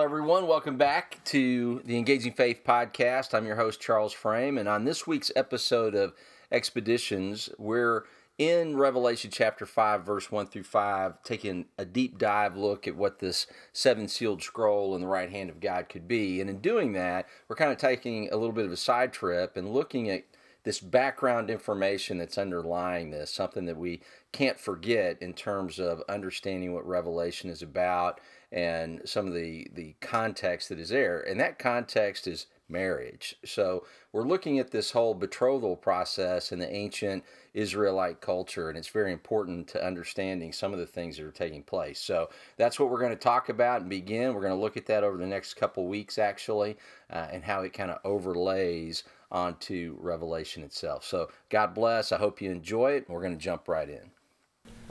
Hello, 0.00 0.08
everyone. 0.08 0.46
Welcome 0.46 0.78
back 0.78 1.22
to 1.26 1.82
the 1.84 1.98
Engaging 1.98 2.32
Faith 2.32 2.62
podcast. 2.66 3.34
I'm 3.34 3.44
your 3.44 3.56
host, 3.56 3.82
Charles 3.82 4.14
Frame, 4.14 4.56
and 4.56 4.66
on 4.66 4.86
this 4.86 5.06
week's 5.06 5.30
episode 5.36 5.94
of 5.94 6.14
Expeditions, 6.50 7.50
we're 7.58 8.04
in 8.38 8.78
Revelation 8.78 9.30
chapter 9.30 9.66
5, 9.66 10.02
verse 10.02 10.32
1 10.32 10.46
through 10.46 10.62
5, 10.62 11.22
taking 11.22 11.66
a 11.76 11.84
deep 11.84 12.16
dive 12.16 12.56
look 12.56 12.88
at 12.88 12.96
what 12.96 13.18
this 13.18 13.46
seven 13.74 14.08
sealed 14.08 14.42
scroll 14.42 14.94
in 14.94 15.02
the 15.02 15.06
right 15.06 15.28
hand 15.28 15.50
of 15.50 15.60
God 15.60 15.90
could 15.90 16.08
be. 16.08 16.40
And 16.40 16.48
in 16.48 16.60
doing 16.60 16.94
that, 16.94 17.28
we're 17.46 17.56
kind 17.56 17.70
of 17.70 17.76
taking 17.76 18.30
a 18.32 18.38
little 18.38 18.54
bit 18.54 18.64
of 18.64 18.72
a 18.72 18.78
side 18.78 19.12
trip 19.12 19.58
and 19.58 19.70
looking 19.70 20.08
at 20.08 20.24
this 20.64 20.80
background 20.80 21.50
information 21.50 22.16
that's 22.16 22.38
underlying 22.38 23.10
this, 23.10 23.30
something 23.30 23.66
that 23.66 23.76
we 23.76 24.00
can't 24.32 24.58
forget 24.58 25.20
in 25.20 25.34
terms 25.34 25.78
of 25.78 26.02
understanding 26.08 26.72
what 26.72 26.86
Revelation 26.86 27.50
is 27.50 27.60
about 27.60 28.18
and 28.52 29.00
some 29.04 29.26
of 29.26 29.34
the 29.34 29.68
the 29.74 29.94
context 30.00 30.68
that 30.68 30.78
is 30.78 30.88
there 30.88 31.20
and 31.20 31.38
that 31.38 31.58
context 31.58 32.26
is 32.26 32.46
marriage. 32.68 33.36
So 33.44 33.84
we're 34.12 34.26
looking 34.26 34.58
at 34.58 34.70
this 34.70 34.92
whole 34.92 35.14
betrothal 35.14 35.76
process 35.76 36.52
in 36.52 36.58
the 36.58 36.72
ancient 36.72 37.24
israelite 37.52 38.20
culture 38.20 38.68
and 38.68 38.78
it's 38.78 38.88
very 38.88 39.12
important 39.12 39.66
to 39.68 39.84
understanding 39.84 40.52
some 40.52 40.72
of 40.72 40.78
the 40.78 40.86
things 40.86 41.16
that 41.16 41.26
are 41.26 41.32
taking 41.32 41.62
place. 41.62 42.00
So 42.00 42.30
that's 42.56 42.78
what 42.78 42.90
we're 42.90 43.00
going 43.00 43.10
to 43.10 43.16
talk 43.16 43.48
about 43.48 43.80
and 43.80 43.90
begin. 43.90 44.34
We're 44.34 44.40
going 44.40 44.54
to 44.54 44.60
look 44.60 44.76
at 44.76 44.86
that 44.86 45.04
over 45.04 45.16
the 45.16 45.26
next 45.26 45.54
couple 45.54 45.86
weeks 45.86 46.18
actually 46.18 46.76
uh, 47.10 47.26
and 47.32 47.42
how 47.44 47.62
it 47.62 47.72
kind 47.72 47.90
of 47.90 47.98
overlays 48.04 49.04
onto 49.32 49.96
revelation 50.00 50.62
itself. 50.62 51.04
So 51.04 51.30
god 51.50 51.74
bless. 51.74 52.12
I 52.12 52.18
hope 52.18 52.40
you 52.40 52.50
enjoy 52.50 52.92
it 52.92 53.08
we're 53.08 53.22
going 53.22 53.36
to 53.36 53.44
jump 53.44 53.68
right 53.68 53.88
in 53.88 54.10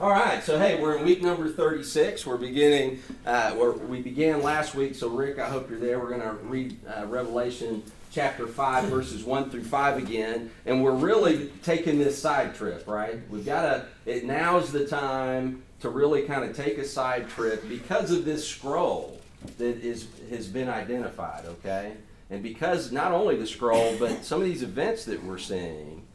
all 0.00 0.08
right, 0.08 0.42
so 0.42 0.58
hey, 0.58 0.80
we're 0.80 0.96
in 0.96 1.04
week 1.04 1.20
number 1.20 1.46
36. 1.46 2.24
We're 2.24 2.38
beginning, 2.38 3.00
uh, 3.26 3.52
where 3.52 3.72
we 3.72 4.00
began 4.00 4.42
last 4.42 4.74
week. 4.74 4.94
So, 4.94 5.10
Rick, 5.10 5.38
I 5.38 5.46
hope 5.46 5.68
you're 5.68 5.78
there. 5.78 6.00
We're 6.00 6.08
going 6.08 6.22
to 6.22 6.32
read 6.44 6.78
uh, 6.88 7.04
Revelation 7.06 7.82
chapter 8.10 8.46
5, 8.46 8.84
verses 8.84 9.24
1 9.24 9.50
through 9.50 9.64
5 9.64 9.98
again. 9.98 10.50
And 10.64 10.82
we're 10.82 10.94
really 10.94 11.50
taking 11.62 11.98
this 11.98 12.16
side 12.16 12.54
trip, 12.54 12.88
right? 12.88 13.18
We've 13.28 13.44
got 13.44 13.62
to, 13.62 13.86
it 14.06 14.24
now's 14.24 14.72
the 14.72 14.86
time 14.86 15.64
to 15.80 15.90
really 15.90 16.22
kind 16.22 16.48
of 16.48 16.56
take 16.56 16.78
a 16.78 16.84
side 16.86 17.28
trip 17.28 17.68
because 17.68 18.10
of 18.10 18.24
this 18.24 18.48
scroll 18.48 19.20
that 19.58 19.84
is, 19.84 20.06
has 20.30 20.48
been 20.48 20.70
identified, 20.70 21.44
okay? 21.44 21.92
And 22.30 22.42
because 22.42 22.90
not 22.90 23.12
only 23.12 23.36
the 23.36 23.46
scroll, 23.46 23.98
but 23.98 24.24
some 24.24 24.40
of 24.40 24.46
these 24.46 24.62
events 24.62 25.04
that 25.04 25.22
we're 25.22 25.36
seeing. 25.36 26.06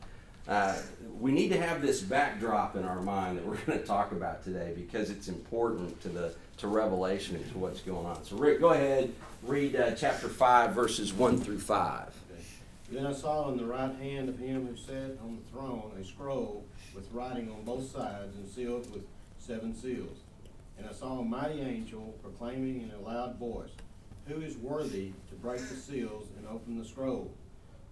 Uh, 0.47 0.75
we 1.19 1.31
need 1.31 1.49
to 1.49 1.61
have 1.61 1.81
this 1.81 2.01
backdrop 2.01 2.75
in 2.75 2.83
our 2.83 3.01
mind 3.01 3.37
that 3.37 3.45
we're 3.45 3.55
going 3.65 3.79
to 3.79 3.85
talk 3.85 4.11
about 4.11 4.43
today 4.43 4.73
because 4.75 5.09
it's 5.09 5.27
important 5.27 5.99
to 6.01 6.09
the 6.09 6.35
to 6.57 6.67
Revelation 6.67 7.35
and 7.35 7.51
to 7.51 7.57
what's 7.57 7.81
going 7.81 8.05
on. 8.05 8.23
So, 8.23 8.37
Rick, 8.37 8.61
go 8.61 8.69
ahead, 8.69 9.13
read 9.43 9.75
uh, 9.75 9.91
chapter 9.91 10.29
five, 10.29 10.73
verses 10.73 11.13
one 11.13 11.37
through 11.37 11.59
five. 11.59 12.13
Then 12.89 13.05
I 13.05 13.13
saw 13.13 13.49
in 13.49 13.57
the 13.57 13.65
right 13.65 13.93
hand 13.95 14.29
of 14.29 14.37
him 14.37 14.67
who 14.67 14.77
sat 14.77 15.17
on 15.21 15.37
the 15.37 15.51
throne 15.51 15.91
a 15.99 16.05
scroll 16.05 16.63
with 16.93 17.11
writing 17.11 17.51
on 17.51 17.63
both 17.63 17.91
sides 17.91 18.35
and 18.35 18.47
sealed 18.47 18.91
with 18.93 19.03
seven 19.39 19.75
seals. 19.75 20.19
And 20.77 20.87
I 20.87 20.93
saw 20.93 21.19
a 21.19 21.23
mighty 21.23 21.61
angel 21.61 22.15
proclaiming 22.21 22.83
in 22.83 22.91
a 22.91 22.99
loud 22.99 23.37
voice, 23.37 23.71
Who 24.27 24.41
is 24.41 24.55
worthy 24.57 25.13
to 25.29 25.35
break 25.35 25.59
the 25.61 25.75
seals 25.75 26.27
and 26.37 26.47
open 26.47 26.77
the 26.77 26.85
scroll? 26.85 27.31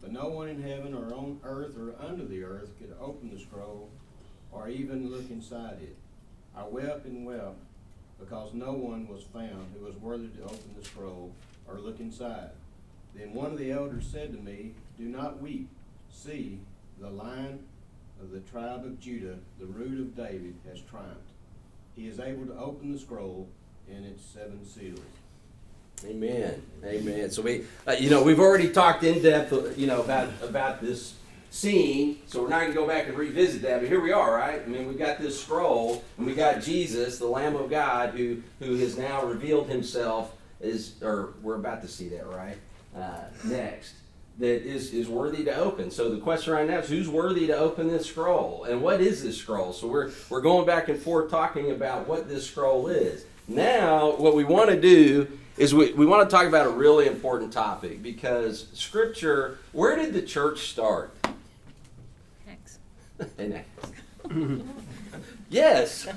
But 0.04 0.12
no 0.12 0.28
one 0.28 0.50
in 0.50 0.62
heaven 0.62 0.94
or 0.94 1.14
on 1.14 1.40
earth 1.46 1.78
or 1.78 1.96
under 2.06 2.26
the 2.26 2.44
earth 2.44 2.78
could 2.78 2.94
open 3.00 3.32
the 3.34 3.40
scroll 3.40 3.90
or 4.52 4.68
even 4.68 5.10
look 5.10 5.30
inside 5.32 5.78
it. 5.82 5.96
I 6.56 6.66
wept 6.66 7.06
and 7.06 7.26
wept 7.26 7.56
because 8.20 8.54
no 8.54 8.74
one 8.74 9.08
was 9.08 9.24
found 9.24 9.74
who 9.74 9.86
was 9.86 9.96
worthy 9.96 10.28
to 10.28 10.44
open 10.44 10.76
the 10.78 10.84
scroll 10.84 11.32
or 11.66 11.80
look 11.80 12.02
inside. 12.02 12.50
Then 13.16 13.34
one 13.34 13.54
of 13.54 13.58
the 13.58 13.72
elders 13.72 14.06
said 14.06 14.34
to 14.34 14.40
me, 14.40 14.74
Do 14.98 15.06
not 15.06 15.42
weep. 15.42 15.70
See, 16.12 16.60
the 17.00 17.10
lion 17.10 17.64
of 18.22 18.32
the 18.32 18.42
tribe 18.42 18.86
of 18.86 19.00
Judah, 19.00 19.38
the 19.58 19.66
root 19.66 20.02
of 20.02 20.18
David, 20.18 20.56
has 20.68 20.82
triumphed. 20.82 21.32
He 21.96 22.08
is 22.08 22.20
able 22.20 22.46
to 22.48 22.58
open 22.58 22.92
the 22.92 23.00
scroll 23.00 23.48
and 23.90 24.06
its 24.06 24.26
seven 24.26 24.66
seals. 24.66 25.00
Amen. 26.06 26.62
Amen. 26.84 27.32
So 27.32 27.42
we, 27.42 27.66
uh, 27.88 27.94
you 27.94 28.10
know, 28.10 28.24
we've 28.24 28.40
already 28.40 28.70
talked 28.70 29.04
in 29.04 29.22
depth, 29.22 29.54
uh, 29.54 29.70
you 29.78 29.88
know, 29.88 30.02
about 30.02 30.30
about 30.42 30.82
this 30.82 31.16
scene. 31.50 32.20
So 32.28 32.42
we're 32.42 32.50
not 32.50 32.62
going 32.62 32.72
to 32.72 32.78
go 32.78 32.88
back 32.88 33.08
and 33.08 33.18
revisit 33.18 33.62
that. 33.62 33.80
But 33.80 33.90
here 33.90 34.02
we 34.02 34.12
are, 34.12 34.36
right? 34.36 34.62
I 34.62 34.66
mean, 34.66 34.88
we've 34.88 34.98
got 34.98 35.20
this 35.20 35.42
scroll, 35.42 36.04
and 36.18 36.26
we 36.26 36.34
got 36.34 36.62
Jesus, 36.62 37.20
the 37.20 37.28
Lamb 37.28 37.56
of 37.56 37.70
God, 37.70 38.12
who 38.12 38.42
who 38.60 38.76
has 38.78 38.98
now 38.98 39.24
revealed 39.24 39.70
Himself. 39.70 40.36
Is 40.60 40.94
or 41.02 41.34
we're 41.42 41.56
about 41.56 41.82
to 41.82 41.88
see 41.88 42.10
that, 42.10 42.28
right? 42.28 42.58
Uh, 42.96 43.24
next. 43.46 43.96
That 44.40 44.66
is, 44.66 44.94
is 44.94 45.08
worthy 45.08 45.44
to 45.44 45.56
open. 45.56 45.92
So 45.92 46.10
the 46.10 46.20
question 46.20 46.54
right 46.54 46.68
now 46.68 46.80
is 46.80 46.90
who's 46.90 47.08
worthy 47.08 47.46
to 47.46 47.56
open 47.56 47.88
this 47.88 48.08
scroll? 48.08 48.64
And 48.64 48.82
what 48.82 49.00
is 49.00 49.22
this 49.22 49.38
scroll? 49.38 49.74
So 49.74 49.86
we're, 49.86 50.10
we're 50.28 50.42
going 50.42 50.66
back 50.66 50.90
and 50.90 51.00
forth 51.00 51.30
talking 51.30 51.70
about 51.70 52.08
what 52.08 52.28
this 52.28 52.48
scroll 52.48 52.88
is. 52.88 53.26
Now, 53.48 54.16
what 54.16 54.36
we 54.36 54.44
want 54.44 54.72
to 54.72 54.82
do 54.82 55.28
is 55.58 55.74
we, 55.74 55.94
we 55.94 56.06
want 56.06 56.28
to 56.28 56.36
talk 56.36 56.48
about 56.48 56.66
a 56.66 56.70
really 56.70 57.06
important 57.06 57.54
topic 57.54 58.02
because 58.02 58.68
scripture 58.74 59.60
where 59.72 59.96
did 59.96 60.14
the 60.14 60.22
church 60.22 60.70
start? 60.70 61.14
Acts. 62.50 62.80
in 63.38 63.54
Acts. 63.54 63.92
yes. 65.50 66.08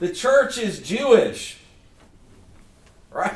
The 0.00 0.12
church 0.12 0.58
is 0.58 0.80
jewish. 0.80 1.58
Right? 3.10 3.34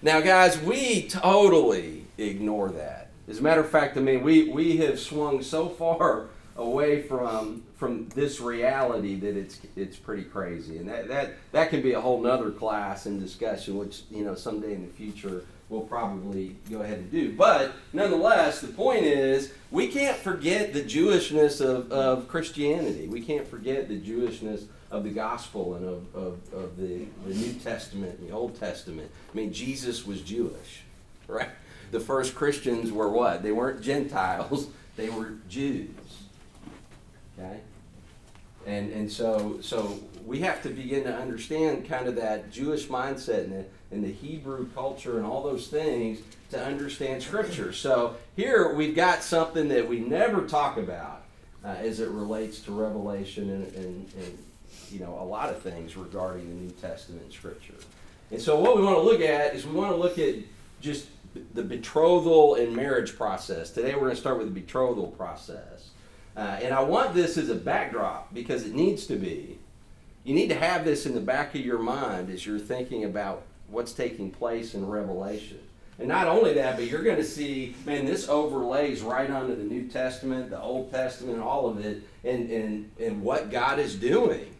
Now 0.00 0.20
guys 0.20 0.58
we 0.60 1.08
totally 1.08 2.06
ignore 2.16 2.70
that. 2.70 3.10
As 3.28 3.38
a 3.38 3.42
matter 3.42 3.60
of 3.60 3.68
fact 3.68 3.96
i 3.96 4.00
mean 4.00 4.22
we, 4.22 4.48
we 4.48 4.78
have 4.78 4.98
swung 4.98 5.42
so 5.42 5.68
far 5.68 6.28
away 6.56 7.02
from 7.02 7.64
from 7.82 8.08
this 8.10 8.40
reality 8.40 9.16
that 9.16 9.36
it's 9.36 9.58
it's 9.74 9.96
pretty 9.96 10.22
crazy. 10.22 10.78
And 10.78 10.88
that 10.88 11.08
that 11.08 11.34
that 11.50 11.68
can 11.68 11.82
be 11.82 11.94
a 11.94 12.00
whole 12.00 12.20
nother 12.20 12.52
class 12.52 13.06
and 13.06 13.18
discussion 13.18 13.76
which 13.76 14.02
you 14.08 14.24
know 14.24 14.36
someday 14.36 14.72
in 14.72 14.86
the 14.86 14.92
future 14.92 15.44
we'll 15.68 15.80
probably 15.80 16.54
go 16.70 16.82
ahead 16.82 16.98
and 16.98 17.10
do. 17.10 17.32
But 17.32 17.72
nonetheless 17.92 18.60
the 18.60 18.68
point 18.68 19.02
is 19.02 19.52
we 19.72 19.88
can't 19.88 20.16
forget 20.16 20.72
the 20.72 20.82
jewishness 20.82 21.60
of, 21.60 21.90
of 21.90 22.28
christianity. 22.28 23.08
We 23.08 23.20
can't 23.20 23.48
forget 23.48 23.88
the 23.88 24.00
jewishness 24.00 24.66
of 24.92 25.02
the 25.02 25.10
gospel 25.10 25.74
and 25.74 25.84
of, 25.84 26.14
of, 26.14 26.54
of 26.54 26.76
the, 26.76 27.06
the 27.26 27.34
new 27.34 27.54
testament 27.54 28.16
and 28.20 28.28
the 28.28 28.32
old 28.32 28.60
testament. 28.60 29.10
I 29.32 29.36
mean 29.36 29.52
jesus 29.52 30.06
was 30.06 30.20
jewish 30.20 30.84
right? 31.26 31.48
The 31.90 31.98
first 31.98 32.36
christians 32.36 32.92
were 32.92 33.08
what? 33.08 33.42
They 33.42 33.50
weren't 33.50 33.82
gentiles. 33.82 34.68
They 34.94 35.08
were 35.08 35.32
jews 35.48 35.88
Okay? 37.38 37.60
And, 38.66 38.92
and 38.92 39.10
so, 39.10 39.58
so 39.60 39.98
we 40.24 40.40
have 40.40 40.62
to 40.62 40.68
begin 40.68 41.04
to 41.04 41.14
understand 41.14 41.88
kind 41.88 42.06
of 42.06 42.16
that 42.16 42.50
Jewish 42.50 42.86
mindset 42.86 43.44
and 43.44 43.52
the, 43.52 43.64
and 43.90 44.04
the 44.04 44.12
Hebrew 44.12 44.68
culture 44.68 45.18
and 45.18 45.26
all 45.26 45.42
those 45.42 45.68
things 45.68 46.20
to 46.50 46.64
understand 46.64 47.22
Scripture. 47.22 47.72
So 47.72 48.16
here 48.36 48.74
we've 48.74 48.94
got 48.94 49.22
something 49.22 49.68
that 49.68 49.88
we 49.88 50.00
never 50.00 50.46
talk 50.46 50.76
about 50.76 51.22
uh, 51.64 51.68
as 51.68 52.00
it 52.00 52.08
relates 52.10 52.60
to 52.60 52.72
Revelation 52.72 53.50
and, 53.50 53.74
and, 53.74 54.12
and 54.16 54.38
you 54.90 55.00
know 55.00 55.18
a 55.20 55.24
lot 55.24 55.48
of 55.48 55.60
things 55.62 55.96
regarding 55.96 56.48
the 56.48 56.54
New 56.54 56.70
Testament 56.72 57.32
Scripture. 57.32 57.74
And 58.30 58.40
so 58.40 58.58
what 58.58 58.76
we 58.76 58.82
want 58.82 58.96
to 58.96 59.02
look 59.02 59.20
at 59.20 59.54
is 59.54 59.66
we 59.66 59.74
want 59.74 59.92
to 59.92 59.96
look 59.96 60.18
at 60.18 60.36
just 60.80 61.08
the 61.54 61.62
betrothal 61.62 62.56
and 62.56 62.74
marriage 62.74 63.16
process. 63.16 63.70
Today 63.70 63.94
we're 63.94 64.00
going 64.00 64.14
to 64.14 64.20
start 64.20 64.38
with 64.38 64.52
the 64.52 64.60
betrothal 64.60 65.08
process. 65.08 65.90
Uh, 66.36 66.58
and 66.62 66.74
I 66.74 66.82
want 66.82 67.14
this 67.14 67.36
as 67.36 67.48
a 67.48 67.54
backdrop 67.54 68.32
because 68.32 68.64
it 68.64 68.74
needs 68.74 69.06
to 69.06 69.16
be. 69.16 69.58
You 70.24 70.34
need 70.34 70.48
to 70.48 70.54
have 70.54 70.84
this 70.84 71.04
in 71.04 71.14
the 71.14 71.20
back 71.20 71.54
of 71.54 71.60
your 71.60 71.78
mind 71.78 72.30
as 72.30 72.46
you're 72.46 72.58
thinking 72.58 73.04
about 73.04 73.42
what's 73.68 73.92
taking 73.92 74.30
place 74.30 74.74
in 74.74 74.86
Revelation. 74.86 75.58
And 75.98 76.08
not 76.08 76.26
only 76.26 76.54
that, 76.54 76.76
but 76.76 76.86
you're 76.86 77.02
going 77.02 77.16
to 77.16 77.24
see, 77.24 77.76
man, 77.84 78.06
this 78.06 78.28
overlays 78.28 79.02
right 79.02 79.30
onto 79.30 79.54
the 79.54 79.62
New 79.62 79.88
Testament, 79.88 80.50
the 80.50 80.60
Old 80.60 80.90
Testament, 80.90 81.40
all 81.40 81.68
of 81.68 81.84
it, 81.84 82.02
and, 82.24 82.50
and, 82.50 82.90
and 82.98 83.22
what 83.22 83.50
God 83.50 83.78
is 83.78 83.94
doing. 83.94 84.54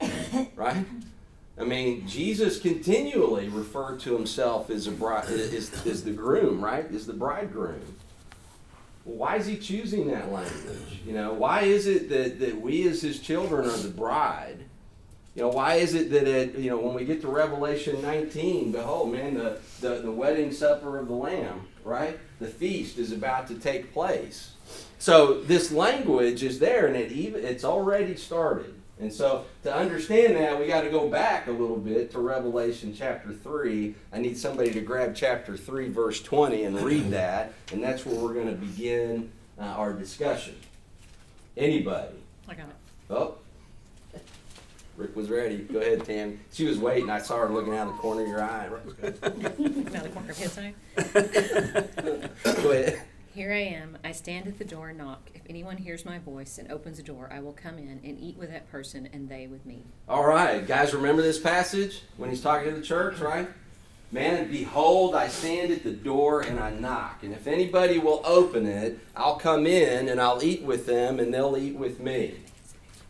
right? 0.56 0.84
I 1.58 1.64
mean, 1.64 2.06
Jesus 2.06 2.58
continually 2.58 3.48
referred 3.48 4.00
to 4.00 4.14
himself 4.14 4.70
as 4.70 4.86
a 4.86 4.92
bride, 4.92 5.28
as, 5.28 5.86
as 5.86 6.04
the 6.04 6.12
groom, 6.12 6.64
right? 6.64 6.90
As 6.90 7.06
the 7.06 7.12
bridegroom. 7.12 7.82
Why 9.04 9.36
is 9.36 9.46
he 9.46 9.56
choosing 9.56 10.08
that 10.08 10.30
language? 10.30 11.00
You 11.06 11.14
know, 11.14 11.32
why 11.32 11.62
is 11.62 11.86
it 11.86 12.08
that, 12.10 12.38
that 12.40 12.60
we 12.60 12.86
as 12.88 13.00
his 13.00 13.18
children 13.18 13.66
are 13.66 13.76
the 13.76 13.88
bride? 13.88 14.64
You 15.34 15.42
know, 15.42 15.48
why 15.48 15.74
is 15.74 15.94
it 15.94 16.10
that 16.10 16.26
it, 16.26 16.56
you 16.56 16.70
know, 16.70 16.78
when 16.78 16.94
we 16.94 17.04
get 17.04 17.20
to 17.22 17.28
Revelation 17.28 18.02
19, 18.02 18.72
behold, 18.72 19.12
man, 19.12 19.34
the, 19.34 19.58
the, 19.80 20.02
the 20.02 20.10
wedding 20.10 20.52
supper 20.52 20.98
of 20.98 21.06
the 21.06 21.14
Lamb, 21.14 21.66
right? 21.84 22.18
The 22.40 22.48
feast 22.48 22.98
is 22.98 23.12
about 23.12 23.46
to 23.48 23.54
take 23.54 23.92
place. 23.92 24.52
So 24.98 25.40
this 25.40 25.72
language 25.72 26.42
is 26.42 26.58
there 26.58 26.86
and 26.86 26.96
it 26.96 27.12
even 27.12 27.44
it's 27.44 27.64
already 27.64 28.16
started. 28.16 28.79
And 29.00 29.12
so 29.12 29.46
to 29.62 29.74
understand 29.74 30.36
that, 30.36 30.58
we 30.58 30.66
got 30.66 30.82
to 30.82 30.90
go 30.90 31.08
back 31.08 31.46
a 31.46 31.50
little 31.50 31.78
bit 31.78 32.10
to 32.12 32.18
Revelation 32.18 32.94
chapter 32.94 33.32
3. 33.32 33.94
I 34.12 34.18
need 34.18 34.36
somebody 34.36 34.72
to 34.72 34.80
grab 34.80 35.14
chapter 35.14 35.56
3, 35.56 35.88
verse 35.88 36.20
20, 36.20 36.64
and 36.64 36.80
read 36.82 37.10
that. 37.12 37.54
And 37.72 37.82
that's 37.82 38.04
where 38.04 38.14
we're 38.14 38.34
going 38.34 38.48
to 38.48 38.54
begin 38.54 39.32
uh, 39.58 39.64
our 39.64 39.92
discussion. 39.94 40.54
Anybody? 41.56 42.14
I 42.48 42.54
got 42.54 42.68
it. 42.68 42.76
Oh. 43.08 43.34
Rick 44.96 45.16
was 45.16 45.30
ready. 45.30 45.58
Go 45.58 45.78
ahead, 45.78 46.04
Tam. 46.04 46.38
She 46.52 46.66
was 46.66 46.78
waiting. 46.78 47.08
I 47.08 47.20
saw 47.20 47.38
her 47.38 47.48
looking 47.48 47.74
out 47.74 47.88
of 47.88 47.94
the 47.94 48.00
corner 48.00 48.22
of 48.22 48.28
your 48.28 48.42
eye. 48.42 48.68
Now 48.68 50.02
the 50.02 50.10
corner 50.12 50.30
of 50.30 50.36
his 50.36 50.58
eye. 50.58 50.74
Go 52.62 52.70
ahead. 52.70 53.02
Here 53.32 53.52
I 53.52 53.58
am. 53.58 53.96
I 54.02 54.10
stand 54.10 54.48
at 54.48 54.58
the 54.58 54.64
door 54.64 54.88
and 54.88 54.98
knock. 54.98 55.30
If 55.34 55.42
anyone 55.48 55.76
hears 55.76 56.04
my 56.04 56.18
voice 56.18 56.58
and 56.58 56.70
opens 56.72 56.96
the 56.96 57.04
door, 57.04 57.30
I 57.32 57.38
will 57.38 57.52
come 57.52 57.78
in 57.78 58.00
and 58.02 58.18
eat 58.18 58.36
with 58.36 58.50
that 58.50 58.68
person 58.72 59.08
and 59.12 59.28
they 59.28 59.46
with 59.46 59.64
me. 59.64 59.84
All 60.08 60.26
right, 60.26 60.66
guys, 60.66 60.92
remember 60.92 61.22
this 61.22 61.38
passage 61.38 62.02
when 62.16 62.28
he's 62.28 62.40
talking 62.40 62.70
to 62.70 62.76
the 62.76 62.82
church, 62.82 63.20
right? 63.20 63.48
Man, 64.10 64.50
behold, 64.50 65.14
I 65.14 65.28
stand 65.28 65.70
at 65.70 65.84
the 65.84 65.92
door 65.92 66.40
and 66.40 66.58
I 66.58 66.70
knock. 66.70 67.22
And 67.22 67.32
if 67.32 67.46
anybody 67.46 68.00
will 68.00 68.20
open 68.24 68.66
it, 68.66 68.98
I'll 69.14 69.36
come 69.36 69.64
in 69.64 70.08
and 70.08 70.20
I'll 70.20 70.42
eat 70.42 70.62
with 70.62 70.86
them 70.86 71.20
and 71.20 71.32
they'll 71.32 71.56
eat 71.56 71.76
with 71.76 72.00
me. 72.00 72.34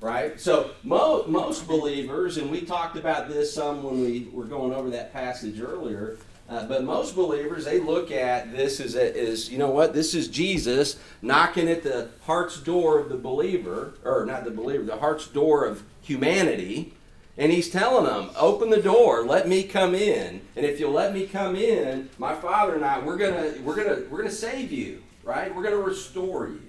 Right? 0.03 0.39
So, 0.39 0.73
mo- 0.83 1.25
most 1.29 1.67
believers, 1.67 2.37
and 2.37 2.51
we 2.51 2.61
talked 2.63 2.99
about 2.99 3.29
this 3.29 3.55
some 3.55 3.83
when 3.83 4.03
we 4.03 4.29
were 4.33 4.45
going 4.45 4.75
over 4.75 4.91
that 4.91 5.15
passage 5.15 5.61
earlier, 5.61 6.19
uh, 6.51 6.67
but 6.67 6.83
most 6.83 7.15
believers, 7.15 7.65
they 7.65 7.79
look 7.79 8.11
at 8.11 8.51
this 8.51 8.81
as, 8.81 8.97
a, 8.97 9.17
as, 9.17 9.49
you 9.49 9.57
know 9.57 9.71
what, 9.71 9.95
this 9.95 10.15
is 10.15 10.27
Jesus 10.27 10.99
knocking 11.23 11.69
at 11.69 11.85
the 11.85 12.09
heart's 12.23 12.59
door 12.59 12.99
of 12.99 13.09
the 13.09 13.17
believer, 13.17 13.95
or 14.05 14.27
not 14.27 14.43
the 14.43 14.51
believer, 14.51 14.83
the 14.83 14.97
heart's 14.97 15.29
door 15.29 15.65
of 15.65 15.85
humanity. 16.03 16.93
And 17.39 17.53
he's 17.53 17.71
telling 17.71 18.05
them, 18.05 18.31
open 18.37 18.69
the 18.69 18.83
door, 18.83 19.25
let 19.25 19.49
me 19.49 19.63
come 19.63 19.95
in. 19.95 20.41
And 20.57 20.67
if 20.67 20.81
you'll 20.81 20.91
let 20.91 21.15
me 21.15 21.27
come 21.27 21.55
in, 21.55 22.11
my 22.19 22.35
father 22.35 22.75
and 22.75 22.85
I, 22.85 22.99
we're 22.99 23.17
gonna, 23.17 23.55
we're 23.63 23.77
gonna, 23.77 24.03
we're 24.11 24.19
gonna 24.19 24.31
save 24.31 24.73
you, 24.73 25.05
right? 25.23 25.55
We're 25.55 25.63
gonna 25.63 25.77
restore 25.77 26.49
you. 26.49 26.63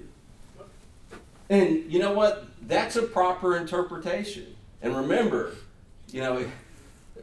And 1.50 1.92
you 1.92 1.98
know 1.98 2.14
what? 2.14 2.46
That's 2.62 2.96
a 2.96 3.02
proper 3.02 3.58
interpretation. 3.58 4.56
And 4.84 4.96
remember, 4.96 5.56
you 6.12 6.22
know, 6.22 6.46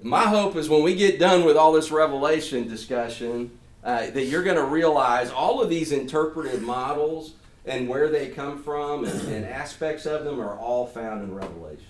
my 0.02 0.24
hope 0.24 0.56
is 0.56 0.68
when 0.68 0.82
we 0.82 0.94
get 0.94 1.18
done 1.18 1.44
with 1.44 1.56
all 1.56 1.72
this 1.72 1.90
revelation 1.90 2.68
discussion, 2.68 3.50
uh, 3.84 4.10
that 4.10 4.24
you're 4.24 4.42
going 4.42 4.56
to 4.56 4.64
realize 4.64 5.30
all 5.30 5.62
of 5.62 5.70
these 5.70 5.92
interpretive 5.92 6.62
models 6.62 7.34
and 7.64 7.88
where 7.88 8.08
they 8.08 8.28
come 8.28 8.62
from 8.62 9.04
and, 9.04 9.20
and 9.28 9.44
aspects 9.44 10.06
of 10.06 10.24
them 10.24 10.40
are 10.40 10.56
all 10.56 10.86
found 10.86 11.22
in 11.22 11.34
Revelation. 11.34 11.84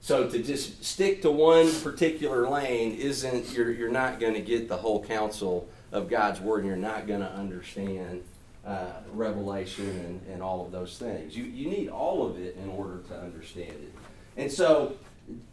So 0.00 0.28
to 0.28 0.42
just 0.42 0.84
stick 0.84 1.22
to 1.22 1.30
one 1.30 1.72
particular 1.80 2.48
lane 2.48 2.92
isn't 2.94 3.52
you're 3.52 3.72
you're 3.72 3.90
not 3.90 4.20
going 4.20 4.34
to 4.34 4.40
get 4.40 4.68
the 4.68 4.76
whole 4.76 5.02
counsel 5.02 5.68
of 5.90 6.08
God's 6.08 6.40
word, 6.40 6.58
and 6.58 6.68
you're 6.68 6.76
not 6.76 7.08
going 7.08 7.20
to 7.20 7.32
understand 7.32 8.22
uh, 8.64 8.92
Revelation 9.12 9.88
and, 9.88 10.20
and 10.32 10.42
all 10.42 10.64
of 10.64 10.70
those 10.70 10.96
things. 10.96 11.36
You 11.36 11.44
you 11.44 11.68
need 11.68 11.88
all 11.88 12.24
of 12.24 12.38
it 12.38 12.56
in 12.56 12.68
order 12.68 12.98
to 13.08 13.18
understand 13.18 13.72
it. 13.72 13.92
And 14.36 14.52
so, 14.52 14.94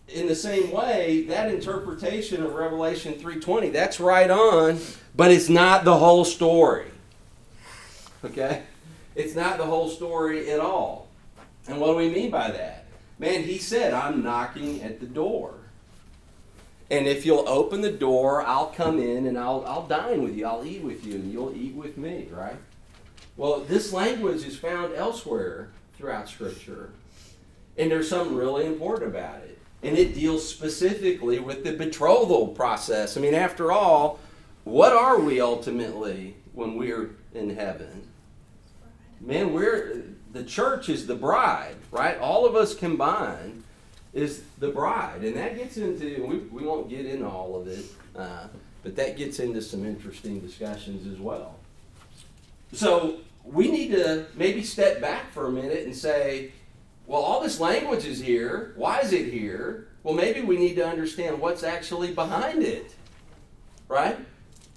in 0.07 0.27
the 0.27 0.35
same 0.35 0.71
way, 0.71 1.23
that 1.23 1.51
interpretation 1.51 2.43
of 2.43 2.53
Revelation 2.53 3.13
three 3.13 3.39
twenty 3.39 3.69
that's 3.69 3.99
right 3.99 4.29
on, 4.29 4.79
but 5.15 5.31
it's 5.31 5.49
not 5.49 5.85
the 5.85 5.97
whole 5.97 6.25
story. 6.25 6.87
Okay, 8.23 8.63
it's 9.15 9.35
not 9.35 9.57
the 9.57 9.65
whole 9.65 9.89
story 9.89 10.51
at 10.51 10.59
all. 10.59 11.07
And 11.67 11.79
what 11.79 11.87
do 11.87 11.95
we 11.95 12.09
mean 12.09 12.31
by 12.31 12.51
that? 12.51 12.85
Man, 13.19 13.43
he 13.43 13.57
said, 13.57 13.93
I'm 13.93 14.23
knocking 14.23 14.81
at 14.81 14.99
the 14.99 15.05
door. 15.05 15.55
And 16.91 17.07
if 17.07 17.25
you'll 17.25 17.47
open 17.47 17.81
the 17.81 17.91
door, 17.91 18.41
I'll 18.45 18.67
come 18.67 18.99
in 18.99 19.25
and 19.25 19.37
I'll, 19.37 19.63
I'll 19.65 19.87
dine 19.87 20.21
with 20.21 20.35
you. 20.35 20.45
I'll 20.45 20.65
eat 20.65 20.83
with 20.83 21.05
you 21.05 21.15
and 21.15 21.31
you'll 21.31 21.55
eat 21.55 21.73
with 21.73 21.97
me, 21.97 22.27
right? 22.31 22.57
Well, 23.37 23.61
this 23.61 23.93
language 23.93 24.43
is 24.43 24.57
found 24.57 24.93
elsewhere 24.93 25.69
throughout 25.97 26.27
Scripture. 26.27 26.91
And 27.77 27.89
there's 27.89 28.09
something 28.09 28.35
really 28.35 28.65
important 28.65 29.09
about 29.09 29.37
it. 29.37 29.57
And 29.83 29.97
it 29.97 30.13
deals 30.15 30.47
specifically 30.47 31.39
with 31.39 31.63
the 31.63 31.73
betrothal 31.73 32.47
process. 32.47 33.17
I 33.17 33.21
mean, 33.21 33.33
after 33.33 33.71
all, 33.71 34.19
what 34.63 34.93
are 34.93 35.19
we 35.19 35.41
ultimately 35.41 36.35
when 36.53 36.77
we're 36.77 37.11
in 37.33 37.55
heaven? 37.55 38.07
Man, 39.19 39.53
we're 39.53 40.03
the 40.31 40.43
church 40.43 40.89
is 40.89 41.05
the 41.05 41.15
bride, 41.15 41.75
right? 41.91 42.17
All 42.17 42.45
of 42.45 42.55
us 42.55 42.73
combined 42.73 43.63
is 44.13 44.43
the 44.59 44.69
bride, 44.69 45.23
and 45.23 45.35
that 45.35 45.57
gets 45.57 45.77
into 45.77 46.25
we, 46.25 46.37
we 46.37 46.65
won't 46.65 46.89
get 46.89 47.05
into 47.05 47.27
all 47.27 47.59
of 47.59 47.67
it, 47.67 47.85
uh, 48.15 48.47
but 48.83 48.95
that 48.95 49.17
gets 49.17 49.39
into 49.39 49.61
some 49.61 49.85
interesting 49.85 50.39
discussions 50.39 51.11
as 51.11 51.19
well. 51.19 51.55
So 52.71 53.19
we 53.43 53.69
need 53.69 53.91
to 53.91 54.25
maybe 54.35 54.63
step 54.63 55.01
back 55.01 55.31
for 55.31 55.47
a 55.47 55.51
minute 55.51 55.85
and 55.85 55.95
say, 55.95 56.51
well, 57.07 57.21
all 57.21 57.41
this 57.41 57.59
language 57.59 58.05
is 58.05 58.19
here. 58.19 58.73
Why 58.75 58.99
is 58.99 59.13
it 59.13 59.31
here? 59.31 59.87
Well, 60.03 60.13
maybe 60.13 60.41
we 60.41 60.57
need 60.57 60.75
to 60.75 60.87
understand 60.87 61.39
what's 61.39 61.63
actually 61.63 62.13
behind 62.13 62.63
it, 62.63 62.93
right? 63.87 64.17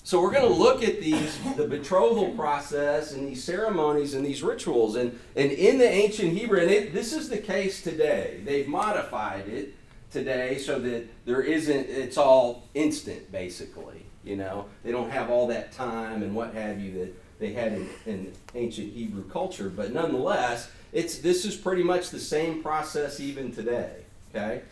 So 0.06 0.22
we're 0.22 0.30
going 0.30 0.46
to 0.46 0.54
look 0.54 0.84
at 0.84 1.00
these, 1.00 1.36
the 1.56 1.66
betrothal 1.66 2.30
process 2.30 3.12
and 3.12 3.26
these 3.26 3.42
ceremonies 3.42 4.14
and 4.14 4.24
these 4.24 4.40
rituals. 4.40 4.94
And, 4.94 5.18
and 5.34 5.50
in 5.50 5.78
the 5.78 5.88
ancient 5.88 6.32
Hebrew, 6.32 6.60
and 6.60 6.70
it, 6.70 6.94
this 6.94 7.12
is 7.12 7.28
the 7.28 7.38
case 7.38 7.82
today. 7.82 8.40
They've 8.44 8.68
modified 8.68 9.48
it 9.48 9.74
today 10.12 10.58
so 10.58 10.78
that 10.78 11.08
there 11.24 11.42
isn't, 11.42 11.90
it's 11.90 12.16
all 12.16 12.68
instant, 12.74 13.32
basically. 13.32 14.06
You 14.22 14.36
know, 14.36 14.66
they 14.84 14.92
don't 14.92 15.10
have 15.10 15.28
all 15.28 15.48
that 15.48 15.72
time 15.72 16.22
and 16.22 16.36
what 16.36 16.54
have 16.54 16.80
you 16.80 16.92
that 17.00 17.14
they 17.40 17.52
had 17.52 17.72
in, 17.72 17.88
in 18.06 18.32
ancient 18.54 18.92
Hebrew 18.92 19.28
culture. 19.28 19.68
But 19.68 19.92
nonetheless, 19.92 20.70
it's, 20.92 21.18
this 21.18 21.44
is 21.44 21.56
pretty 21.56 21.82
much 21.82 22.10
the 22.10 22.20
same 22.20 22.62
process 22.62 23.20
even 23.20 23.52
today. 23.52 24.02
Okay? 24.34 24.62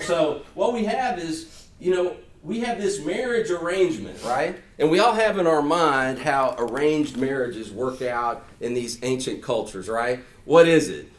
So 0.00 0.42
what 0.54 0.72
we 0.72 0.84
have 0.84 1.18
is, 1.18 1.68
you 1.80 1.94
know, 1.94 2.16
we 2.42 2.60
have 2.60 2.80
this 2.80 3.04
marriage 3.04 3.50
arrangement, 3.50 4.22
right? 4.24 4.56
And 4.78 4.90
we 4.90 5.00
all 5.00 5.12
have 5.12 5.38
in 5.38 5.46
our 5.46 5.62
mind 5.62 6.18
how 6.18 6.54
arranged 6.58 7.16
marriages 7.16 7.70
work 7.70 8.00
out 8.02 8.46
in 8.60 8.74
these 8.74 8.98
ancient 9.02 9.42
cultures, 9.42 9.88
right? 9.88 10.20
What 10.44 10.68
is 10.68 10.88
it? 10.88 11.10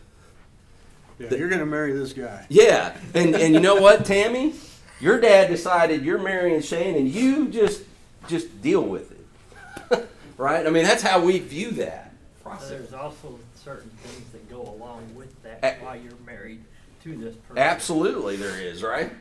Yeah, 1.20 1.34
you're 1.34 1.50
gonna 1.50 1.66
marry 1.66 1.92
this 1.92 2.14
guy. 2.14 2.46
Yeah. 2.50 2.96
And 3.14 3.36
and 3.36 3.54
you 3.54 3.60
know 3.60 3.76
what, 3.76 4.06
Tammy? 4.06 4.54
Your 5.02 5.20
dad 5.20 5.50
decided 5.50 6.04
you're 6.04 6.20
marrying 6.20 6.62
Shane 6.62 6.96
and 6.96 7.08
you 7.08 7.50
just 7.50 7.84
just 8.28 8.62
deal 8.62 8.82
with 8.82 9.12
it. 9.12 10.10
right? 10.38 10.66
I 10.66 10.70
mean, 10.70 10.84
that's 10.84 11.04
how 11.04 11.20
we 11.20 11.40
view 11.40 11.72
that 11.72 12.14
process. 12.42 12.70
There's 12.70 12.94
also 12.94 13.38
certain 13.70 13.92
things 14.02 14.32
that 14.32 14.50
go 14.50 14.62
along 14.62 15.04
with 15.14 15.44
that 15.44 15.60
A- 15.64 15.84
while 15.84 15.96
you're 15.96 16.14
married 16.26 16.64
to 17.04 17.16
this 17.16 17.36
person. 17.36 17.60
Absolutely, 17.60 18.36
there 18.36 18.60
is, 18.60 18.82
right? 18.82 19.12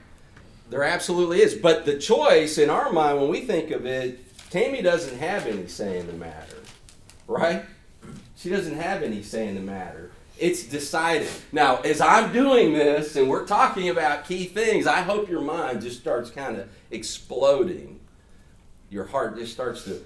There 0.71 0.85
absolutely 0.85 1.43
is. 1.43 1.55
But 1.55 1.85
the 1.85 1.99
choice 1.99 2.57
in 2.57 2.71
our 2.71 2.90
mind, 2.90 3.21
when 3.21 3.28
we 3.28 3.43
think 3.43 3.71
of 3.73 3.85
it, 3.85 4.25
Tammy 4.49 4.81
doesn't 4.81 5.19
have 5.19 5.47
any 5.47 5.67
say 5.67 5.99
in 5.99 6.07
the 6.07 6.14
matter, 6.14 6.57
right? 7.26 7.62
She 8.37 8.49
doesn't 8.49 8.76
have 8.76 9.02
any 9.02 9.23
say 9.23 9.49
in 9.49 9.55
the 9.55 9.61
matter. 9.61 10.12
It's 10.38 10.62
decided. 10.62 11.28
Now, 11.52 11.83
as 11.83 12.00
I'm 12.00 12.33
doing 12.33 12.73
this 12.73 13.17
and 13.17 13.28
we're 13.28 13.47
talking 13.47 13.90
about 13.90 14.25
key 14.25 14.47
things, 14.47 14.87
I 14.87 15.02
hope 15.02 15.28
your 15.28 15.43
mind 15.43 15.83
just 15.83 16.00
starts 16.00 16.31
kind 16.31 16.57
of 16.57 16.71
exploding. 16.90 18.00
Your 18.88 19.05
heart 19.05 19.37
just 19.37 19.52
starts 19.52 19.85
to 19.85 20.02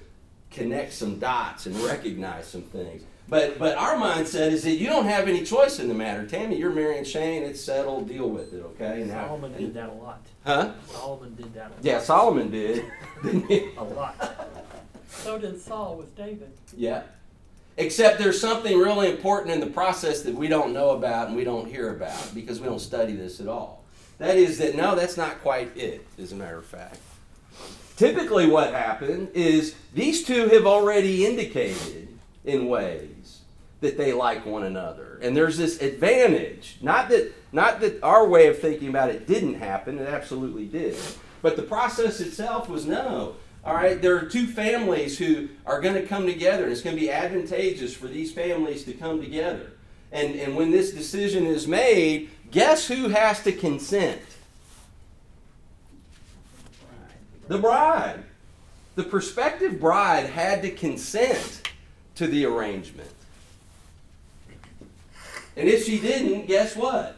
connect 0.50 0.94
some 0.94 1.20
dots 1.20 1.66
and 1.66 1.76
recognize 1.76 2.48
some 2.48 2.62
things. 2.62 3.04
But 3.32 3.58
but 3.58 3.78
our 3.78 3.94
mindset 3.94 4.50
is 4.50 4.62
that 4.64 4.72
you 4.72 4.88
don't 4.88 5.06
have 5.06 5.26
any 5.26 5.42
choice 5.42 5.78
in 5.78 5.88
the 5.88 5.94
matter. 5.94 6.26
Tammy, 6.26 6.58
you're 6.58 6.68
marrying 6.68 7.02
Shane. 7.02 7.44
It's 7.44 7.62
settled. 7.62 8.06
Deal 8.06 8.28
with 8.28 8.52
it, 8.52 8.62
okay? 8.62 9.04
Now, 9.04 9.28
Solomon 9.28 9.56
did 9.56 9.72
that 9.72 9.88
a 9.88 9.92
lot. 9.94 10.26
Huh? 10.44 10.72
Solomon 10.86 11.34
did 11.34 11.54
that 11.54 11.68
a 11.68 11.70
lot. 11.70 11.78
Yeah, 11.80 11.98
Solomon 12.00 12.50
did? 12.50 12.84
A 13.78 13.84
lot. 13.84 14.48
So 15.08 15.38
did 15.38 15.58
Saul 15.58 15.96
with 15.96 16.14
David. 16.14 16.52
Yeah. 16.76 17.04
Except 17.78 18.18
there's 18.18 18.38
something 18.38 18.76
really 18.76 19.10
important 19.10 19.52
in 19.54 19.60
the 19.60 19.66
process 19.66 20.20
that 20.24 20.34
we 20.34 20.46
don't 20.46 20.74
know 20.74 20.90
about 20.90 21.28
and 21.28 21.36
we 21.36 21.44
don't 21.44 21.66
hear 21.66 21.96
about 21.96 22.34
because 22.34 22.60
we 22.60 22.66
don't 22.66 22.80
study 22.80 23.16
this 23.16 23.40
at 23.40 23.48
all. 23.48 23.82
That 24.18 24.36
is 24.36 24.58
that 24.58 24.76
no, 24.76 24.94
that's 24.94 25.16
not 25.16 25.40
quite 25.40 25.74
it, 25.74 26.06
as 26.18 26.32
a 26.32 26.36
matter 26.36 26.58
of 26.58 26.66
fact. 26.66 26.98
Typically, 27.96 28.46
what 28.46 28.74
happened 28.74 29.30
is 29.32 29.74
these 29.94 30.22
two 30.22 30.48
have 30.48 30.66
already 30.66 31.24
indicated 31.24 32.11
in 32.44 32.68
ways 32.68 33.40
that 33.80 33.96
they 33.96 34.12
like 34.12 34.46
one 34.46 34.62
another. 34.62 35.18
And 35.22 35.36
there's 35.36 35.58
this 35.58 35.80
advantage. 35.82 36.78
Not 36.80 37.08
that 37.10 37.32
not 37.52 37.80
that 37.80 38.02
our 38.02 38.26
way 38.26 38.46
of 38.46 38.58
thinking 38.58 38.88
about 38.88 39.10
it 39.10 39.26
didn't 39.26 39.54
happen, 39.54 39.98
it 39.98 40.08
absolutely 40.08 40.66
did. 40.66 40.96
But 41.42 41.56
the 41.56 41.62
process 41.62 42.20
itself 42.20 42.68
was 42.68 42.86
no. 42.86 43.36
All 43.64 43.74
right, 43.74 44.00
there 44.00 44.16
are 44.16 44.24
two 44.24 44.46
families 44.46 45.18
who 45.18 45.48
are 45.66 45.80
going 45.80 45.94
to 45.94 46.06
come 46.06 46.26
together, 46.26 46.64
and 46.64 46.72
it's 46.72 46.80
going 46.80 46.96
to 46.96 47.00
be 47.00 47.10
advantageous 47.10 47.94
for 47.94 48.06
these 48.08 48.32
families 48.32 48.84
to 48.84 48.92
come 48.92 49.20
together. 49.20 49.72
And, 50.10 50.34
and 50.34 50.56
when 50.56 50.70
this 50.70 50.92
decision 50.92 51.46
is 51.46 51.68
made, 51.68 52.30
guess 52.50 52.88
who 52.88 53.08
has 53.08 53.42
to 53.44 53.52
consent? 53.52 54.20
The 57.48 57.58
bride. 57.58 58.24
The 58.94 59.04
prospective 59.04 59.80
bride 59.80 60.26
had 60.26 60.62
to 60.62 60.70
consent 60.70 61.61
to 62.22 62.28
the 62.28 62.44
arrangement. 62.46 63.10
And 65.56 65.68
if 65.68 65.84
she 65.84 65.98
didn't, 65.98 66.46
guess 66.46 66.76
what? 66.76 67.16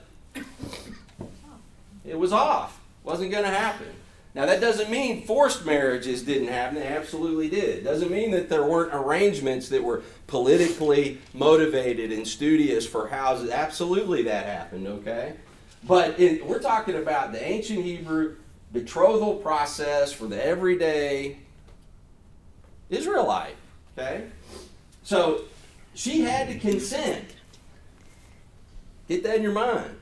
It 2.04 2.18
was 2.18 2.32
off. 2.32 2.80
Wasn't 3.04 3.30
going 3.30 3.44
to 3.44 3.50
happen. 3.50 3.86
Now 4.34 4.46
that 4.46 4.60
doesn't 4.60 4.90
mean 4.90 5.26
forced 5.26 5.64
marriages 5.64 6.22
didn't 6.22 6.48
happen. 6.48 6.76
They 6.76 6.86
absolutely 6.86 7.48
did. 7.48 7.84
Doesn't 7.84 8.10
mean 8.10 8.32
that 8.32 8.48
there 8.48 8.64
weren't 8.64 8.92
arrangements 8.92 9.68
that 9.68 9.84
were 9.84 10.02
politically 10.26 11.18
motivated 11.32 12.10
and 12.10 12.26
studious 12.26 12.84
for 12.84 13.06
houses. 13.06 13.50
Absolutely 13.50 14.22
that 14.22 14.46
happened, 14.46 14.88
okay? 14.88 15.34
But 15.84 16.18
in, 16.18 16.44
we're 16.48 16.62
talking 16.62 16.96
about 16.96 17.30
the 17.30 17.46
ancient 17.46 17.84
Hebrew 17.84 18.36
betrothal 18.72 19.36
process 19.36 20.12
for 20.12 20.26
the 20.26 20.44
everyday 20.44 21.38
Israelite, 22.90 23.54
okay? 23.96 24.24
So 25.04 25.42
she 25.94 26.22
had 26.22 26.48
to 26.48 26.58
consent. 26.58 27.26
Get 29.06 29.22
that 29.22 29.36
in 29.36 29.42
your 29.42 29.52
mind, 29.52 29.96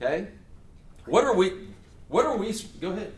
okay? 0.00 0.28
What 1.06 1.24
are 1.24 1.34
we? 1.34 1.68
What 2.08 2.24
are 2.24 2.36
we? 2.36 2.54
Go 2.80 2.92
ahead. 2.92 3.12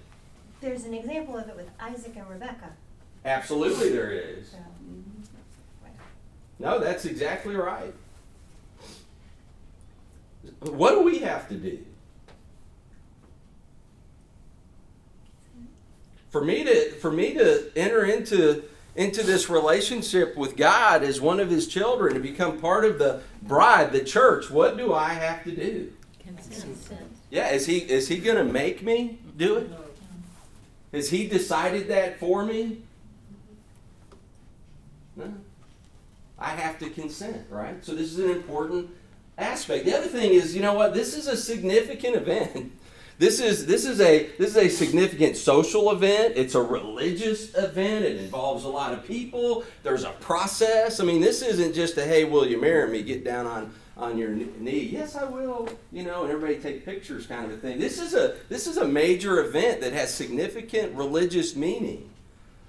There's 0.62 0.85
an 0.85 0.95
example 0.95 1.37
of 1.37 1.47
it 1.49 1.55
with 1.55 1.69
Isaac 1.78 2.16
and 2.16 2.28
Rebecca. 2.28 2.71
Absolutely, 3.25 3.90
there 3.90 4.11
is. 4.11 4.50
So, 4.50 4.57
mm-hmm. 4.57 5.90
No, 6.59 6.78
that's 6.78 7.05
exactly 7.05 7.55
right. 7.55 7.93
What 10.61 10.93
do 10.93 11.02
we 11.02 11.19
have 11.19 11.49
to 11.50 11.55
do? 11.55 11.85
For 16.31 16.43
me 16.43 16.64
to 16.64 16.93
for 16.93 17.12
me 17.12 17.35
to 17.35 17.71
enter 17.76 18.05
into 18.05 18.64
into 18.96 19.22
this 19.22 19.50
relationship 19.50 20.36
with 20.36 20.56
God 20.56 21.02
as 21.02 21.20
one 21.20 21.38
of 21.38 21.50
his 21.50 21.68
children 21.68 22.14
to 22.14 22.20
become 22.20 22.58
part 22.58 22.84
of 22.84 22.98
the 22.98 23.22
bride, 23.42 23.92
the 23.92 24.02
church, 24.02 24.50
what 24.50 24.76
do 24.76 24.94
I 24.94 25.10
have 25.10 25.44
to 25.44 25.54
do? 25.54 25.92
Consent. 26.18 27.02
Yeah, 27.30 27.50
is 27.50 27.66
he 27.66 27.78
is 27.78 28.08
he 28.08 28.18
going 28.18 28.36
to 28.36 28.44
make 28.44 28.82
me 28.82 29.18
do 29.36 29.56
it? 29.56 29.70
Has 30.92 31.10
he 31.10 31.26
decided 31.26 31.88
that 31.88 32.18
for 32.18 32.44
me? 32.44 32.82
No. 35.14 35.32
I 36.38 36.50
have 36.50 36.78
to 36.78 36.90
consent, 36.90 37.46
right? 37.50 37.84
So 37.84 37.94
this 37.94 38.12
is 38.12 38.18
an 38.18 38.30
important 38.30 38.90
aspect. 39.38 39.84
The 39.84 39.96
other 39.96 40.06
thing 40.06 40.32
is, 40.32 40.54
you 40.54 40.62
know 40.62 40.74
what? 40.74 40.94
This 40.94 41.16
is 41.16 41.26
a 41.26 41.36
significant 41.36 42.16
event. 42.16 42.72
This 43.18 43.40
is 43.40 43.64
this 43.64 43.87
is 43.87 44.00
a 44.00 44.30
this 44.37 44.50
is 44.50 44.56
a 44.56 44.68
significant 44.68 45.37
social 45.37 45.90
event. 45.90 46.35
It's 46.37 46.54
a 46.54 46.61
religious 46.61 47.54
event. 47.54 48.04
It 48.04 48.16
involves 48.18 48.64
a 48.64 48.68
lot 48.68 48.92
of 48.92 49.06
people. 49.06 49.64
There's 49.82 50.04
a 50.04 50.11
process. 50.11 51.00
I 51.00 51.04
mean, 51.04 51.23
this 51.23 51.40
isn't 51.40 51.75
just 51.75 51.96
a 51.96 52.04
hey, 52.04 52.25
will 52.25 52.46
you 52.46 52.61
marry 52.61 52.90
me? 52.90 53.02
Get 53.02 53.25
down 53.25 53.46
on 53.46 53.73
on 53.96 54.18
your 54.18 54.28
knee. 54.30 54.90
Yes, 54.92 55.16
I 55.16 55.25
will. 55.25 55.66
You 55.92 56.02
know, 56.02 56.25
and 56.25 56.30
everybody 56.30 56.61
take 56.61 56.85
pictures, 56.85 57.26
kind 57.26 57.46
of 57.46 57.52
a 57.52 57.56
thing. 57.56 57.78
This 57.78 57.99
is 57.99 58.12
a 58.12 58.37
this 58.50 58.66
is 58.66 58.76
a 58.76 58.87
major 58.87 59.40
event 59.40 59.80
that 59.80 59.94
has 59.94 60.12
significant 60.12 60.94
religious 60.94 61.56
meaning 61.56 62.11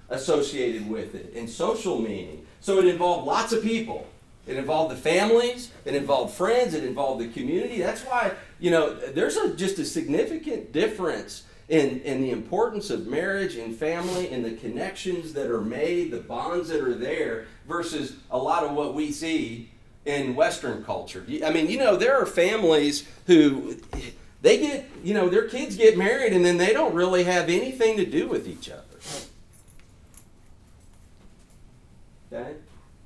associated 0.08 0.88
with 0.88 1.14
it 1.14 1.34
and 1.36 1.50
social 1.50 2.00
meaning. 2.00 2.46
So 2.60 2.78
it 2.78 2.86
involved 2.86 3.26
lots 3.26 3.52
of 3.52 3.62
people. 3.62 4.06
It 4.46 4.56
involved 4.56 4.90
the 4.92 4.96
families, 4.96 5.70
it 5.84 5.94
involved 5.94 6.34
friends, 6.34 6.72
it 6.72 6.82
involved 6.82 7.20
the 7.20 7.28
community. 7.28 7.82
That's 7.82 8.00
why, 8.00 8.32
you 8.60 8.70
know, 8.70 8.94
there's 8.94 9.36
a, 9.36 9.54
just 9.54 9.78
a 9.78 9.84
significant 9.84 10.72
difference 10.72 11.44
in, 11.68 12.00
in 12.00 12.22
the 12.22 12.30
importance 12.30 12.90
of 12.90 13.06
marriage 13.06 13.56
and 13.56 13.76
family 13.76 14.30
and 14.30 14.44
the 14.44 14.52
connections 14.52 15.32
that 15.34 15.50
are 15.50 15.60
made, 15.60 16.10
the 16.10 16.20
bonds 16.20 16.68
that 16.68 16.80
are 16.80 16.94
there, 16.94 17.46
versus 17.66 18.16
a 18.30 18.38
lot 18.38 18.64
of 18.64 18.72
what 18.72 18.94
we 18.94 19.12
see 19.12 19.70
in 20.06 20.34
Western 20.34 20.82
culture. 20.82 21.24
I 21.44 21.50
mean, 21.52 21.68
you 21.68 21.78
know, 21.78 21.96
there 21.96 22.18
are 22.20 22.26
families 22.26 23.06
who 23.26 23.76
they 24.40 24.58
get, 24.58 24.86
you 25.04 25.12
know, 25.12 25.28
their 25.28 25.46
kids 25.46 25.76
get 25.76 25.98
married 25.98 26.32
and 26.32 26.44
then 26.44 26.56
they 26.56 26.72
don't 26.72 26.94
really 26.94 27.24
have 27.24 27.50
anything 27.50 27.98
to 27.98 28.06
do 28.06 28.26
with 28.26 28.48
each 28.48 28.70
other. 28.70 28.82
Okay? 32.32 32.54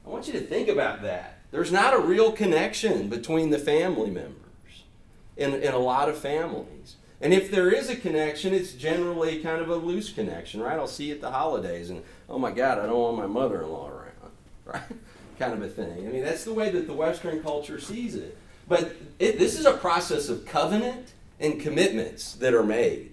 I 0.07 0.09
want 0.09 0.27
you 0.29 0.33
to 0.35 0.41
think 0.41 0.69
about 0.69 1.03
that. 1.03 1.39
There's 1.51 1.73
not 1.73 1.95
a 1.95 1.99
real 1.99 2.33
connection 2.33 3.09
between 3.09 3.51
the 3.51 3.59
family 3.59 4.11
members 4.11 4.42
in, 5.37 5.55
in 5.55 5.73
a 5.73 5.79
lot 5.79 6.09
of 6.09 6.19
families. 6.19 6.97
And 7.21 7.33
if 7.33 7.51
there 7.51 7.71
is 7.71 7.89
a 7.89 7.97
connection, 7.97 8.53
it's 8.53 8.73
generally 8.73 9.41
kind 9.41 9.63
of 9.63 9.71
a 9.71 9.77
loose 9.77 10.13
connection, 10.13 10.61
right? 10.61 10.79
I'll 10.79 10.89
see 10.89 11.07
you 11.07 11.15
at 11.15 11.21
the 11.21 11.31
holidays 11.31 11.91
and, 11.91 12.03
oh 12.29 12.39
my 12.39 12.51
God, 12.51 12.79
I 12.79 12.87
don't 12.87 12.99
want 12.99 13.17
my 13.17 13.27
mother 13.27 13.63
in 13.63 13.71
law 13.71 13.89
around, 13.89 14.33
right? 14.65 14.83
kind 15.39 15.55
of 15.55 15.63
a 15.63 15.69
thing. 15.69 16.07
I 16.07 16.11
mean, 16.11 16.23
that's 16.23 16.45
the 16.45 16.53
way 16.53 16.71
that 16.71 16.87
the 16.87 16.93
Western 16.93 17.43
culture 17.43 17.81
sees 17.81 18.15
it. 18.15 18.37
But 18.69 18.95
it, 19.19 19.39
this 19.39 19.59
is 19.59 19.67
a 19.67 19.73
process 19.73 20.29
of 20.29 20.47
covenant 20.47 21.13
and 21.41 21.61
commitments 21.61 22.35
that 22.35 22.55
are 22.55 22.63
made. 22.63 23.11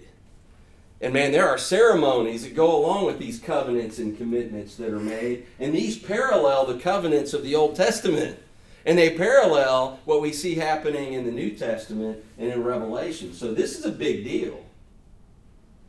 And 1.00 1.12
man, 1.12 1.32
there 1.32 1.48
are 1.48 1.58
ceremonies 1.58 2.44
that 2.44 2.54
go 2.54 2.76
along 2.76 3.06
with 3.06 3.18
these 3.18 3.38
covenants 3.38 3.98
and 3.98 4.16
commitments 4.16 4.76
that 4.76 4.92
are 4.92 5.00
made, 5.00 5.46
and 5.58 5.74
these 5.74 5.98
parallel 5.98 6.66
the 6.66 6.78
covenants 6.78 7.32
of 7.32 7.42
the 7.42 7.56
Old 7.56 7.74
Testament. 7.74 8.38
And 8.86 8.98
they 8.98 9.16
parallel 9.16 10.00
what 10.04 10.22
we 10.22 10.32
see 10.32 10.54
happening 10.54 11.12
in 11.12 11.24
the 11.24 11.30
New 11.30 11.50
Testament 11.50 12.24
and 12.38 12.50
in 12.50 12.64
Revelation. 12.64 13.34
So 13.34 13.52
this 13.52 13.78
is 13.78 13.84
a 13.84 13.90
big 13.90 14.24
deal. 14.24 14.64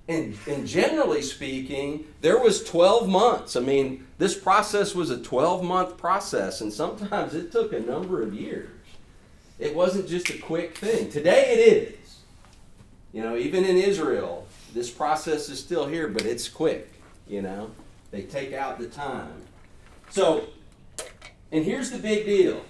And, 0.07 0.37
and 0.47 0.67
generally 0.67 1.21
speaking, 1.21 2.05
there 2.19 2.37
was 2.37 2.63
12 2.63 3.07
months. 3.07 3.55
I 3.55 3.61
mean, 3.61 4.07
this 4.17 4.37
process 4.37 4.93
was 4.93 5.09
a 5.09 5.21
12 5.21 5.63
month 5.63 5.97
process, 5.97 6.59
and 6.59 6.73
sometimes 6.73 7.33
it 7.33 7.51
took 7.51 7.71
a 7.71 7.79
number 7.79 8.21
of 8.21 8.33
years. 8.33 8.69
It 9.57 9.75
wasn't 9.75 10.09
just 10.09 10.29
a 10.29 10.37
quick 10.37 10.77
thing. 10.77 11.09
Today 11.09 11.53
it 11.53 11.59
is. 11.59 12.17
You 13.13 13.21
know, 13.21 13.37
even 13.37 13.63
in 13.63 13.77
Israel, 13.77 14.47
this 14.73 14.89
process 14.89 15.49
is 15.49 15.59
still 15.59 15.85
here, 15.85 16.07
but 16.07 16.25
it's 16.25 16.49
quick. 16.49 16.91
You 17.27 17.41
know, 17.41 17.71
they 18.09 18.23
take 18.23 18.53
out 18.53 18.79
the 18.79 18.87
time. 18.87 19.43
So, 20.09 20.47
and 21.51 21.63
here's 21.63 21.91
the 21.91 21.99
big 21.99 22.25
deal 22.25 22.61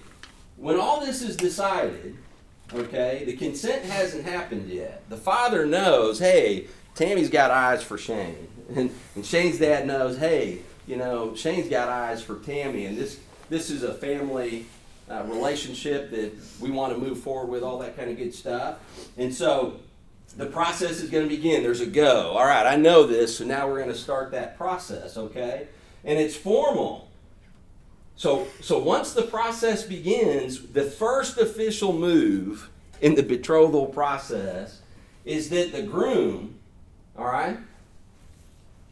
when 0.62 0.78
all 0.78 1.00
this 1.00 1.22
is 1.22 1.36
decided, 1.36 2.16
okay, 2.72 3.24
the 3.26 3.36
consent 3.36 3.84
hasn't 3.84 4.24
happened 4.24 4.70
yet. 4.70 5.02
The 5.08 5.16
father 5.16 5.66
knows, 5.66 6.20
hey, 6.20 6.68
Tammy's 6.94 7.30
got 7.30 7.50
eyes 7.50 7.82
for 7.82 7.98
Shane. 7.98 8.48
And, 8.74 8.90
and 9.16 9.26
Shane's 9.26 9.58
dad 9.58 9.86
knows, 9.86 10.16
hey, 10.16 10.60
you 10.86 10.96
know, 10.96 11.34
Shane's 11.34 11.68
got 11.68 11.90
eyes 11.90 12.22
for 12.22 12.38
Tammy, 12.38 12.86
and 12.86 12.96
this 12.96 13.18
this 13.50 13.68
is 13.68 13.82
a 13.82 13.92
family 13.92 14.64
uh, 15.10 15.24
relationship 15.26 16.10
that 16.10 16.32
we 16.58 16.70
want 16.70 16.94
to 16.94 16.98
move 16.98 17.18
forward 17.18 17.50
with, 17.50 17.62
all 17.62 17.78
that 17.80 17.98
kind 17.98 18.08
of 18.08 18.16
good 18.16 18.34
stuff. 18.34 18.78
And 19.18 19.34
so 19.34 19.80
the 20.38 20.46
process 20.46 21.02
is 21.02 21.10
going 21.10 21.28
to 21.28 21.36
begin. 21.36 21.62
There's 21.62 21.82
a 21.82 21.86
go. 21.86 22.30
All 22.30 22.46
right, 22.46 22.64
I 22.64 22.76
know 22.76 23.06
this, 23.06 23.36
so 23.36 23.44
now 23.44 23.68
we're 23.68 23.78
going 23.78 23.92
to 23.92 23.98
start 23.98 24.30
that 24.30 24.56
process, 24.56 25.18
okay? 25.18 25.68
And 26.02 26.18
it's 26.18 26.36
formal. 26.36 27.10
So, 28.16 28.46
so 28.60 28.78
once 28.78 29.14
the 29.14 29.22
process 29.22 29.82
begins, 29.82 30.68
the 30.68 30.84
first 30.84 31.38
official 31.38 31.92
move 31.92 32.68
in 33.00 33.14
the 33.14 33.22
betrothal 33.22 33.86
process 33.86 34.80
is 35.24 35.50
that 35.50 35.72
the 35.72 35.82
groom, 35.82 36.58
all 37.16 37.26
right, 37.26 37.58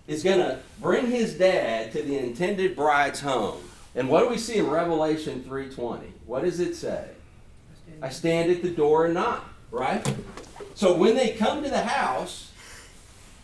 is 0.06 0.24
going 0.24 0.38
to 0.38 0.58
bring 0.80 1.06
his 1.06 1.34
dad 1.34 1.92
to 1.92 2.02
the 2.02 2.18
intended 2.18 2.74
bride's 2.74 3.20
home. 3.20 3.62
And 3.94 4.08
what 4.08 4.22
do 4.22 4.28
we 4.28 4.38
see 4.38 4.56
in 4.56 4.68
Revelation 4.68 5.44
3:20? 5.48 6.00
What 6.26 6.42
does 6.42 6.60
it 6.60 6.74
say? 6.74 7.08
I 8.02 8.08
stand 8.08 8.50
at 8.50 8.62
the 8.62 8.70
door 8.70 9.06
and 9.06 9.14
knock, 9.14 9.48
right? 9.70 10.06
So 10.74 10.96
when 10.96 11.16
they 11.16 11.30
come 11.30 11.62
to 11.62 11.68
the 11.68 11.82
house, 11.82 12.52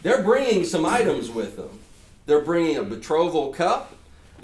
they're 0.02 0.22
bringing 0.22 0.64
some 0.64 0.86
items 0.86 1.30
with 1.30 1.56
them. 1.56 1.80
They're 2.26 2.44
bringing 2.44 2.76
a 2.76 2.82
betrothal 2.82 3.52
cup, 3.52 3.95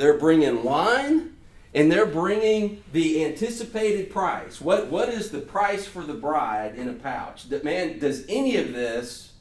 they're 0.02 0.18
bringing 0.18 0.64
wine, 0.64 1.36
and 1.74 1.90
they're 1.90 2.06
bringing 2.06 2.82
the 2.92 3.24
anticipated 3.24 4.10
price. 4.10 4.60
What, 4.60 4.88
what 4.88 5.08
is 5.08 5.30
the 5.30 5.38
price 5.38 5.86
for 5.86 6.02
the 6.02 6.14
bride 6.14 6.74
in 6.74 6.88
a 6.88 6.92
pouch? 6.92 7.48
That 7.50 7.62
man, 7.62 8.00
does 8.00 8.24
any 8.28 8.56
of 8.56 8.72
this 8.72 9.32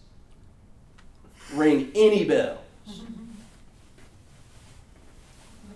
ring 1.52 1.92
any 1.96 2.26
bells? 2.26 2.60
The 2.86 2.94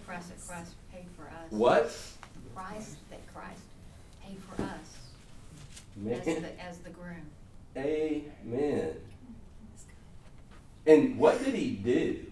price 0.06 0.28
that 0.28 0.48
Christ 0.48 0.74
paid 0.94 1.06
for 1.18 1.24
us. 1.24 1.50
What? 1.50 1.90
The 1.90 2.50
Price 2.54 2.96
that 3.10 3.34
Christ 3.34 3.62
paid 4.24 4.38
for 4.48 4.62
us 4.62 4.98
Man. 5.96 6.20
as 6.20 6.26
the, 6.26 6.64
as 6.64 6.78
the 6.78 6.92
groom. 6.92 7.26
Amen. 7.76 8.94
And 10.86 11.18
what 11.18 11.44
did 11.44 11.56
he 11.56 11.72
do? 11.72 12.28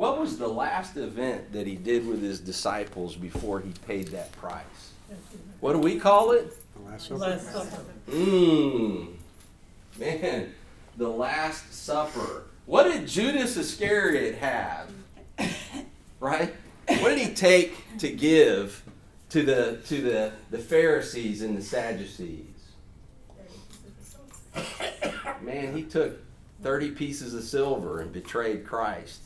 What 0.00 0.18
was 0.18 0.38
the 0.38 0.48
last 0.48 0.96
event 0.96 1.52
that 1.52 1.66
he 1.66 1.74
did 1.74 2.08
with 2.08 2.22
his 2.22 2.40
disciples 2.40 3.16
before 3.16 3.60
he 3.60 3.74
paid 3.86 4.08
that 4.08 4.32
price? 4.32 4.94
What 5.60 5.74
do 5.74 5.78
we 5.78 5.98
call 5.98 6.32
it? 6.32 6.56
The 6.74 6.90
Last 6.90 7.08
Supper. 7.08 7.20
Last 7.20 7.52
Supper. 7.52 7.82
Mmm. 8.08 9.08
Man, 9.98 10.54
the 10.96 11.06
Last 11.06 11.74
Supper. 11.74 12.44
What 12.64 12.84
did 12.84 13.06
Judas 13.06 13.58
Iscariot 13.58 14.36
have? 14.36 14.90
Right? 16.18 16.54
What 16.86 17.10
did 17.10 17.18
he 17.18 17.34
take 17.34 17.98
to 17.98 18.10
give 18.10 18.82
to 19.28 19.42
the 19.42 19.80
to 19.84 20.00
the, 20.00 20.32
the 20.50 20.58
Pharisees 20.58 21.42
and 21.42 21.54
the 21.54 21.62
Sadducees? 21.62 22.46
Man, 25.42 25.76
he 25.76 25.82
took 25.82 26.18
30 26.62 26.92
pieces 26.92 27.34
of 27.34 27.42
silver 27.42 28.00
and 28.00 28.10
betrayed 28.14 28.64
Christ 28.66 29.24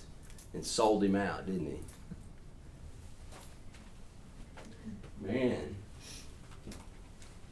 and 0.54 0.64
sold 0.64 1.02
him 1.02 1.16
out, 1.16 1.46
didn't 1.46 1.66
he? 1.66 1.80
Man. 5.26 5.74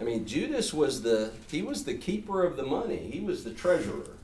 I 0.01 0.05
mean, 0.05 0.27
Judas 0.27 0.73
was 0.73 1.03
the 1.03 1.33
he 1.51 1.63
was 1.63 1.85
the 1.85 1.95
keeper 1.95 2.45
of 2.45 2.57
the 2.57 2.65
money. 2.65 2.97
He 2.97 3.21
was 3.21 3.45
the 3.45 3.53
treasurer. 3.53 4.17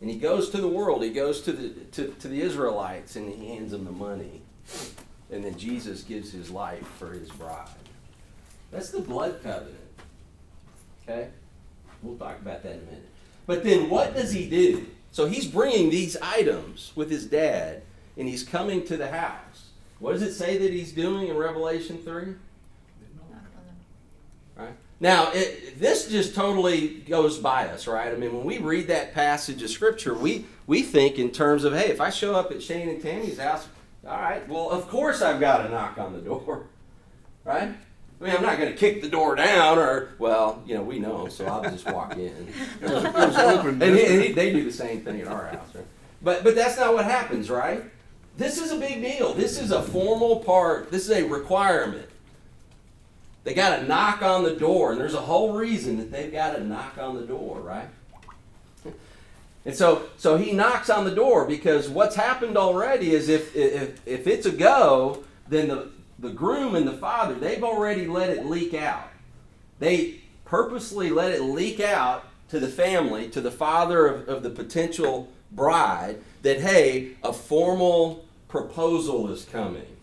And 0.00 0.10
he 0.10 0.16
goes 0.16 0.50
to 0.50 0.60
the 0.60 0.68
world. 0.68 1.02
He 1.02 1.10
goes 1.10 1.40
to 1.42 1.52
the 1.52 1.68
to, 1.92 2.08
to 2.20 2.28
the 2.28 2.42
Israelites 2.42 3.16
and 3.16 3.32
he 3.32 3.48
hands 3.48 3.70
them 3.70 3.84
the 3.84 3.92
money. 3.92 4.42
And 5.30 5.44
then 5.44 5.56
Jesus 5.56 6.02
gives 6.02 6.32
his 6.32 6.50
life 6.50 6.86
for 6.98 7.12
his 7.12 7.30
bride. 7.30 7.68
That's 8.70 8.90
the 8.90 9.00
blood 9.00 9.40
covenant. 9.42 9.76
Okay? 11.02 11.28
We'll 12.02 12.16
talk 12.16 12.38
about 12.40 12.62
that 12.64 12.72
in 12.72 12.78
a 12.78 12.84
minute. 12.84 13.08
But 13.46 13.62
then 13.62 13.88
what 13.88 14.14
does 14.14 14.32
he 14.32 14.48
do? 14.48 14.86
So 15.14 15.26
he's 15.26 15.46
bringing 15.46 15.90
these 15.90 16.16
items 16.20 16.90
with 16.96 17.08
his 17.08 17.24
dad 17.24 17.82
and 18.16 18.26
he's 18.26 18.42
coming 18.42 18.84
to 18.86 18.96
the 18.96 19.06
house. 19.06 19.68
What 20.00 20.10
does 20.10 20.22
it 20.22 20.34
say 20.34 20.58
that 20.58 20.72
he's 20.72 20.90
doing 20.90 21.28
in 21.28 21.36
Revelation 21.36 21.98
3? 21.98 22.34
Right? 24.56 24.72
Now, 24.98 25.30
it, 25.32 25.78
this 25.78 26.10
just 26.10 26.34
totally 26.34 26.88
goes 26.88 27.38
by 27.38 27.68
us, 27.68 27.86
right? 27.86 28.12
I 28.12 28.16
mean, 28.16 28.34
when 28.34 28.44
we 28.44 28.58
read 28.58 28.88
that 28.88 29.14
passage 29.14 29.62
of 29.62 29.70
Scripture, 29.70 30.14
we, 30.14 30.46
we 30.66 30.82
think 30.82 31.20
in 31.20 31.30
terms 31.30 31.62
of, 31.62 31.74
hey, 31.74 31.92
if 31.92 32.00
I 32.00 32.10
show 32.10 32.34
up 32.34 32.50
at 32.50 32.60
Shane 32.60 32.88
and 32.88 33.00
Tammy's 33.00 33.38
house, 33.38 33.68
all 34.04 34.20
right, 34.20 34.48
well, 34.48 34.68
of 34.68 34.88
course 34.88 35.22
I've 35.22 35.38
got 35.38 35.58
to 35.58 35.68
knock 35.68 35.96
on 35.96 36.12
the 36.12 36.22
door, 36.22 36.66
right? 37.44 37.72
I 38.20 38.24
mean, 38.24 38.36
I'm 38.36 38.42
not 38.42 38.58
going 38.58 38.70
to 38.70 38.78
kick 38.78 39.02
the 39.02 39.08
door 39.08 39.34
down 39.34 39.78
or, 39.78 40.14
well, 40.18 40.62
you 40.66 40.74
know, 40.74 40.82
we 40.82 40.98
know, 40.98 41.28
so 41.28 41.46
I'll 41.46 41.62
just 41.62 41.90
walk 41.90 42.16
in. 42.16 42.52
It 42.80 42.90
was, 42.90 43.04
it 43.04 43.14
was 43.14 43.36
open. 43.36 43.82
And, 43.82 43.96
he, 43.96 44.06
and 44.06 44.22
he, 44.22 44.32
they 44.32 44.52
do 44.52 44.64
the 44.64 44.72
same 44.72 45.02
thing 45.02 45.20
at 45.20 45.26
our 45.26 45.48
house, 45.48 45.74
right? 45.74 45.84
But, 46.22 46.44
but 46.44 46.54
that's 46.54 46.78
not 46.78 46.94
what 46.94 47.04
happens, 47.04 47.50
right? 47.50 47.82
This 48.36 48.58
is 48.58 48.72
a 48.72 48.76
big 48.76 49.02
deal. 49.02 49.34
This 49.34 49.60
is 49.60 49.70
a 49.72 49.82
formal 49.82 50.40
part, 50.40 50.90
this 50.90 51.08
is 51.08 51.10
a 51.10 51.24
requirement. 51.24 52.08
They 53.44 53.52
got 53.52 53.76
to 53.76 53.86
knock 53.86 54.22
on 54.22 54.42
the 54.42 54.54
door, 54.54 54.92
and 54.92 55.00
there's 55.00 55.14
a 55.14 55.20
whole 55.20 55.52
reason 55.52 55.98
that 55.98 56.10
they've 56.10 56.32
got 56.32 56.56
to 56.56 56.64
knock 56.64 56.96
on 56.98 57.16
the 57.16 57.26
door, 57.26 57.60
right? 57.60 57.88
And 59.66 59.74
so, 59.74 60.06
so 60.18 60.36
he 60.36 60.52
knocks 60.52 60.90
on 60.90 61.04
the 61.04 61.14
door 61.14 61.46
because 61.46 61.88
what's 61.88 62.16
happened 62.16 62.56
already 62.56 63.12
is 63.12 63.28
if, 63.28 63.54
if, 63.56 64.06
if 64.06 64.26
it's 64.26 64.46
a 64.46 64.50
go, 64.50 65.24
then 65.48 65.68
the, 65.68 65.88
the 66.18 66.30
groom 66.30 66.74
and 66.74 66.86
the 66.86 66.92
father, 66.92 67.34
they've 67.34 67.64
already 67.64 68.06
let 68.06 68.30
it 68.30 68.46
leak 68.46 68.74
out. 68.74 69.10
They 69.78 70.20
purposely 70.44 71.10
let 71.10 71.32
it 71.32 71.42
leak 71.42 71.80
out 71.80 72.26
to 72.48 72.60
the 72.60 72.68
family, 72.68 73.28
to 73.30 73.40
the 73.40 73.50
father 73.50 74.06
of, 74.06 74.28
of 74.28 74.42
the 74.42 74.50
potential 74.50 75.28
bride, 75.50 76.18
that, 76.42 76.60
hey, 76.60 77.12
a 77.22 77.32
formal 77.32 78.24
proposal 78.48 79.30
is 79.30 79.44
coming. 79.44 79.96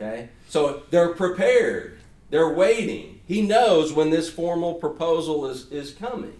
Okay? 0.00 0.28
So 0.48 0.82
they're 0.90 1.14
prepared. 1.14 1.98
They're 2.30 2.52
waiting. 2.52 3.20
He 3.26 3.42
knows 3.42 3.92
when 3.92 4.10
this 4.10 4.30
formal 4.30 4.74
proposal 4.74 5.46
is, 5.46 5.70
is 5.70 5.92
coming. 5.92 6.38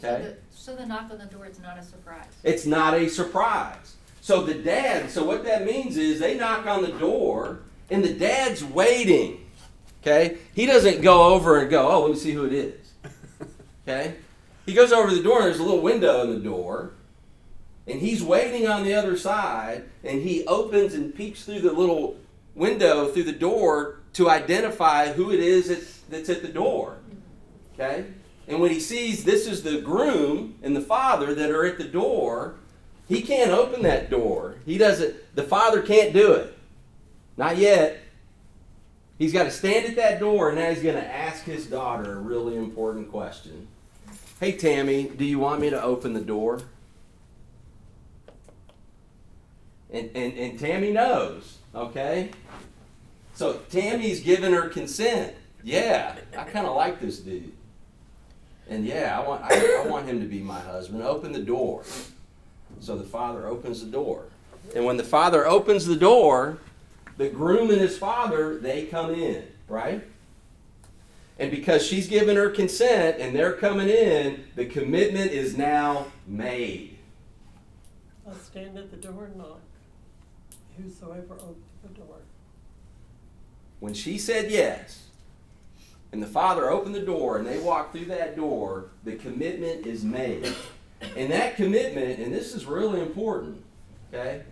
So 0.00 0.08
Okay? 0.08 0.22
the, 0.22 0.36
so 0.54 0.74
the 0.74 0.86
knock 0.86 1.10
on 1.10 1.18
the 1.18 1.26
door 1.26 1.46
is 1.46 1.60
not 1.60 1.78
a 1.78 1.82
surprise. 1.82 2.26
It's 2.42 2.66
not 2.66 2.94
a 2.94 3.08
surprise. 3.08 3.96
So 4.20 4.42
the 4.42 4.54
dad, 4.54 5.10
so 5.10 5.24
what 5.24 5.44
that 5.44 5.64
means 5.64 5.96
is 5.96 6.18
they 6.18 6.36
knock 6.36 6.66
on 6.66 6.82
the 6.82 6.92
door 6.92 7.60
and 7.90 8.04
the 8.04 8.12
dad's 8.12 8.64
waiting. 8.64 9.46
Okay? 10.02 10.38
He 10.54 10.66
doesn't 10.66 11.02
go 11.02 11.34
over 11.34 11.58
and 11.58 11.70
go, 11.70 11.88
oh, 11.88 12.02
let 12.02 12.12
me 12.12 12.16
see 12.16 12.32
who 12.32 12.44
it 12.44 12.52
is. 12.52 12.92
Okay? 13.88 14.16
He 14.64 14.74
goes 14.74 14.90
over 14.90 15.08
to 15.08 15.14
the 15.14 15.22
door 15.22 15.38
and 15.38 15.46
there's 15.46 15.60
a 15.60 15.62
little 15.62 15.80
window 15.80 16.22
in 16.22 16.30
the 16.30 16.40
door. 16.40 16.90
And 17.86 18.00
he's 18.00 18.20
waiting 18.20 18.66
on 18.66 18.82
the 18.82 18.94
other 18.94 19.16
side 19.16 19.84
and 20.02 20.22
he 20.22 20.44
opens 20.46 20.92
and 20.92 21.14
peeks 21.14 21.44
through 21.44 21.60
the 21.60 21.72
little 21.72 22.16
window 22.56 23.06
through 23.06 23.22
the 23.22 23.32
door 23.32 24.00
to 24.14 24.28
identify 24.28 25.12
who 25.12 25.30
it 25.30 25.38
is 25.38 25.68
that's, 25.68 25.98
that's 26.10 26.28
at 26.28 26.42
the 26.42 26.48
door. 26.48 26.96
Okay? 27.74 28.06
And 28.48 28.60
when 28.60 28.72
he 28.72 28.80
sees 28.80 29.22
this 29.22 29.46
is 29.46 29.62
the 29.62 29.80
groom 29.80 30.56
and 30.64 30.74
the 30.74 30.80
father 30.80 31.32
that 31.32 31.50
are 31.50 31.64
at 31.64 31.78
the 31.78 31.84
door, 31.84 32.56
he 33.08 33.22
can't 33.22 33.52
open 33.52 33.82
that 33.82 34.10
door. 34.10 34.56
He 34.64 34.78
doesn't, 34.78 35.14
the 35.36 35.44
father 35.44 35.80
can't 35.82 36.12
do 36.12 36.32
it. 36.32 36.55
Not 37.36 37.56
yet. 37.58 38.00
He's 39.18 39.32
got 39.32 39.44
to 39.44 39.50
stand 39.50 39.86
at 39.86 39.96
that 39.96 40.20
door 40.20 40.50
and 40.50 40.58
now 40.58 40.70
he's 40.70 40.82
going 40.82 40.96
to 40.96 41.06
ask 41.06 41.44
his 41.44 41.66
daughter 41.66 42.12
a 42.12 42.20
really 42.20 42.56
important 42.56 43.10
question. 43.10 43.68
Hey, 44.40 44.52
Tammy, 44.52 45.04
do 45.04 45.24
you 45.24 45.38
want 45.38 45.60
me 45.60 45.70
to 45.70 45.82
open 45.82 46.12
the 46.12 46.20
door? 46.20 46.60
And, 49.90 50.10
and, 50.14 50.36
and 50.36 50.58
Tammy 50.58 50.92
knows, 50.92 51.58
okay? 51.74 52.30
So 53.34 53.60
Tammy's 53.70 54.20
giving 54.20 54.52
her 54.52 54.68
consent. 54.68 55.34
Yeah, 55.62 56.16
I 56.36 56.44
kind 56.44 56.66
of 56.66 56.76
like 56.76 57.00
this 57.00 57.18
dude. 57.20 57.52
And 58.68 58.84
yeah, 58.84 59.18
I 59.18 59.26
want, 59.26 59.42
I, 59.44 59.82
I 59.82 59.86
want 59.86 60.06
him 60.06 60.20
to 60.20 60.26
be 60.26 60.40
my 60.40 60.60
husband. 60.60 61.02
Open 61.02 61.32
the 61.32 61.42
door. 61.42 61.84
So 62.80 62.96
the 62.96 63.04
father 63.04 63.46
opens 63.46 63.80
the 63.80 63.90
door. 63.90 64.24
And 64.74 64.84
when 64.84 64.96
the 64.96 65.04
father 65.04 65.46
opens 65.46 65.86
the 65.86 65.96
door, 65.96 66.58
the 67.16 67.28
groom 67.28 67.70
and 67.70 67.80
his 67.80 67.96
father, 67.96 68.58
they 68.58 68.84
come 68.84 69.14
in, 69.14 69.44
right? 69.68 70.04
And 71.38 71.50
because 71.50 71.86
she's 71.86 72.06
given 72.06 72.36
her 72.36 72.50
consent 72.50 73.20
and 73.20 73.36
they're 73.36 73.52
coming 73.52 73.88
in, 73.88 74.44
the 74.54 74.66
commitment 74.66 75.32
is 75.32 75.56
now 75.56 76.06
made. 76.26 76.96
I'll 78.26 78.34
stand 78.34 78.76
at 78.78 78.90
the 78.90 78.96
door 78.96 79.26
and 79.26 79.36
knock. 79.36 79.60
Whosoever 80.76 81.34
opens 81.34 81.70
the 81.82 81.88
door. 81.88 82.16
When 83.80 83.94
she 83.94 84.18
said 84.18 84.50
yes, 84.50 85.04
and 86.12 86.22
the 86.22 86.26
father 86.26 86.70
opened 86.70 86.94
the 86.94 87.00
door 87.00 87.38
and 87.38 87.46
they 87.46 87.58
walked 87.58 87.94
through 87.94 88.06
that 88.06 88.36
door, 88.36 88.90
the 89.04 89.16
commitment 89.16 89.86
is 89.86 90.04
made. 90.04 90.54
And 91.16 91.30
that 91.30 91.56
commitment, 91.56 92.18
and 92.18 92.32
this 92.32 92.54
is 92.54 92.64
really 92.64 93.00
important, 93.00 93.62
okay? 94.12 94.42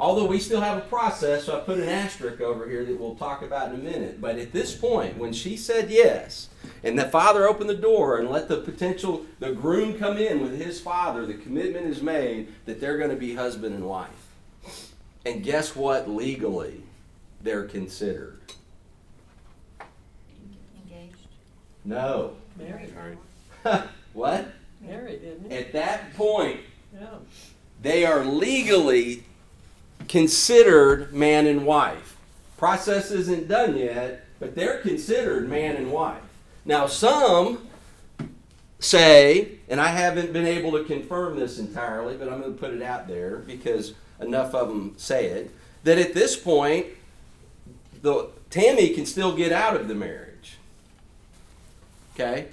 Although 0.00 0.24
we 0.24 0.38
still 0.38 0.62
have 0.62 0.78
a 0.78 0.80
process, 0.88 1.44
so 1.44 1.58
I 1.58 1.60
put 1.60 1.76
an 1.78 1.86
asterisk 1.86 2.40
over 2.40 2.66
here 2.66 2.86
that 2.86 2.98
we'll 2.98 3.16
talk 3.16 3.42
about 3.42 3.68
in 3.68 3.74
a 3.74 3.82
minute. 3.82 4.18
But 4.18 4.38
at 4.38 4.50
this 4.50 4.74
point, 4.74 5.18
when 5.18 5.34
she 5.34 5.58
said 5.58 5.90
yes, 5.90 6.48
and 6.82 6.98
the 6.98 7.04
father 7.04 7.46
opened 7.46 7.68
the 7.68 7.74
door 7.74 8.16
and 8.18 8.30
let 8.30 8.48
the 8.48 8.56
potential, 8.62 9.26
the 9.40 9.52
groom 9.52 9.98
come 9.98 10.16
in 10.16 10.40
with 10.40 10.58
his 10.58 10.80
father, 10.80 11.26
the 11.26 11.34
commitment 11.34 11.84
is 11.86 12.00
made 12.00 12.48
that 12.64 12.80
they're 12.80 12.96
going 12.96 13.10
to 13.10 13.16
be 13.16 13.34
husband 13.34 13.74
and 13.74 13.84
wife. 13.84 14.08
And 15.26 15.44
guess 15.44 15.76
what? 15.76 16.08
Legally, 16.08 16.80
they're 17.42 17.66
considered. 17.66 18.40
Engaged. 20.82 21.26
No. 21.84 22.36
Married, 22.56 22.94
what? 24.14 24.46
married, 24.80 25.20
isn't 25.22 25.52
it? 25.52 25.66
At 25.66 25.72
that 25.74 26.14
point, 26.14 26.60
Yeah. 26.98 27.06
they 27.82 28.06
are 28.06 28.24
legally 28.24 29.24
considered 30.10 31.14
man 31.14 31.46
and 31.46 31.64
wife. 31.64 32.16
Process 32.58 33.12
isn't 33.12 33.46
done 33.46 33.76
yet, 33.76 34.26
but 34.40 34.56
they're 34.56 34.78
considered 34.78 35.48
man 35.48 35.76
and 35.76 35.92
wife. 35.92 36.20
Now, 36.64 36.88
some 36.88 37.68
say, 38.80 39.60
and 39.68 39.80
I 39.80 39.86
haven't 39.86 40.32
been 40.32 40.48
able 40.48 40.72
to 40.72 40.82
confirm 40.82 41.38
this 41.38 41.60
entirely, 41.60 42.16
but 42.16 42.28
I'm 42.28 42.40
going 42.40 42.52
to 42.52 42.58
put 42.58 42.74
it 42.74 42.82
out 42.82 43.06
there 43.06 43.36
because 43.36 43.94
enough 44.20 44.52
of 44.52 44.66
them 44.66 44.94
say 44.96 45.26
it, 45.26 45.52
that 45.84 45.96
at 45.96 46.12
this 46.12 46.34
point, 46.34 46.86
the 48.02 48.30
Tammy 48.50 48.88
can 48.88 49.06
still 49.06 49.36
get 49.36 49.52
out 49.52 49.76
of 49.76 49.86
the 49.86 49.94
marriage. 49.94 50.56
Okay? 52.14 52.48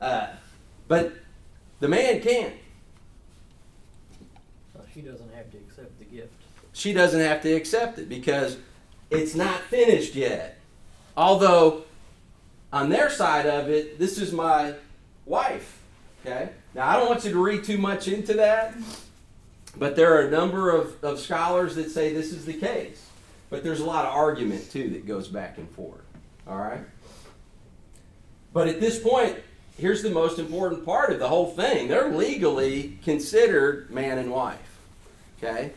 Uh, 0.00 0.28
but 0.88 1.12
the 1.80 1.88
man 1.88 2.22
can't. 2.22 2.54
She 4.94 5.00
doesn't 5.00 5.34
have 5.34 5.50
to 5.50 5.56
accept 5.58 5.98
the 5.98 6.04
gift. 6.04 6.32
she 6.72 6.92
doesn't 6.92 7.20
have 7.20 7.42
to 7.42 7.52
accept 7.52 7.98
it 7.98 8.08
because 8.08 8.58
it's 9.10 9.34
not 9.34 9.60
finished 9.62 10.14
yet. 10.14 10.58
Although, 11.16 11.82
on 12.72 12.90
their 12.90 13.10
side 13.10 13.46
of 13.46 13.68
it, 13.68 13.98
this 13.98 14.18
is 14.18 14.32
my 14.32 14.74
wife. 15.26 15.80
Okay? 16.24 16.50
Now, 16.74 16.88
I 16.88 16.96
don't 16.96 17.08
want 17.08 17.24
you 17.24 17.32
to 17.32 17.42
read 17.42 17.64
too 17.64 17.78
much 17.78 18.06
into 18.08 18.34
that, 18.34 18.74
but 19.76 19.96
there 19.96 20.14
are 20.16 20.28
a 20.28 20.30
number 20.30 20.70
of, 20.70 21.02
of 21.02 21.18
scholars 21.18 21.74
that 21.74 21.90
say 21.90 22.12
this 22.12 22.32
is 22.32 22.44
the 22.44 22.54
case. 22.54 23.04
But 23.50 23.62
there's 23.62 23.80
a 23.80 23.84
lot 23.84 24.04
of 24.04 24.14
argument 24.14 24.70
too 24.70 24.90
that 24.90 25.06
goes 25.06 25.28
back 25.28 25.58
and 25.58 25.68
forth. 25.70 26.02
All 26.46 26.58
right? 26.58 26.84
But 28.52 28.68
at 28.68 28.80
this 28.80 28.98
point, 28.98 29.38
here's 29.76 30.02
the 30.02 30.10
most 30.10 30.38
important 30.38 30.84
part 30.84 31.12
of 31.12 31.18
the 31.18 31.28
whole 31.28 31.50
thing. 31.50 31.88
They're 31.88 32.10
legally 32.10 32.98
considered 33.04 33.90
man 33.90 34.18
and 34.18 34.30
wife. 34.30 34.73
Okay? 35.44 35.72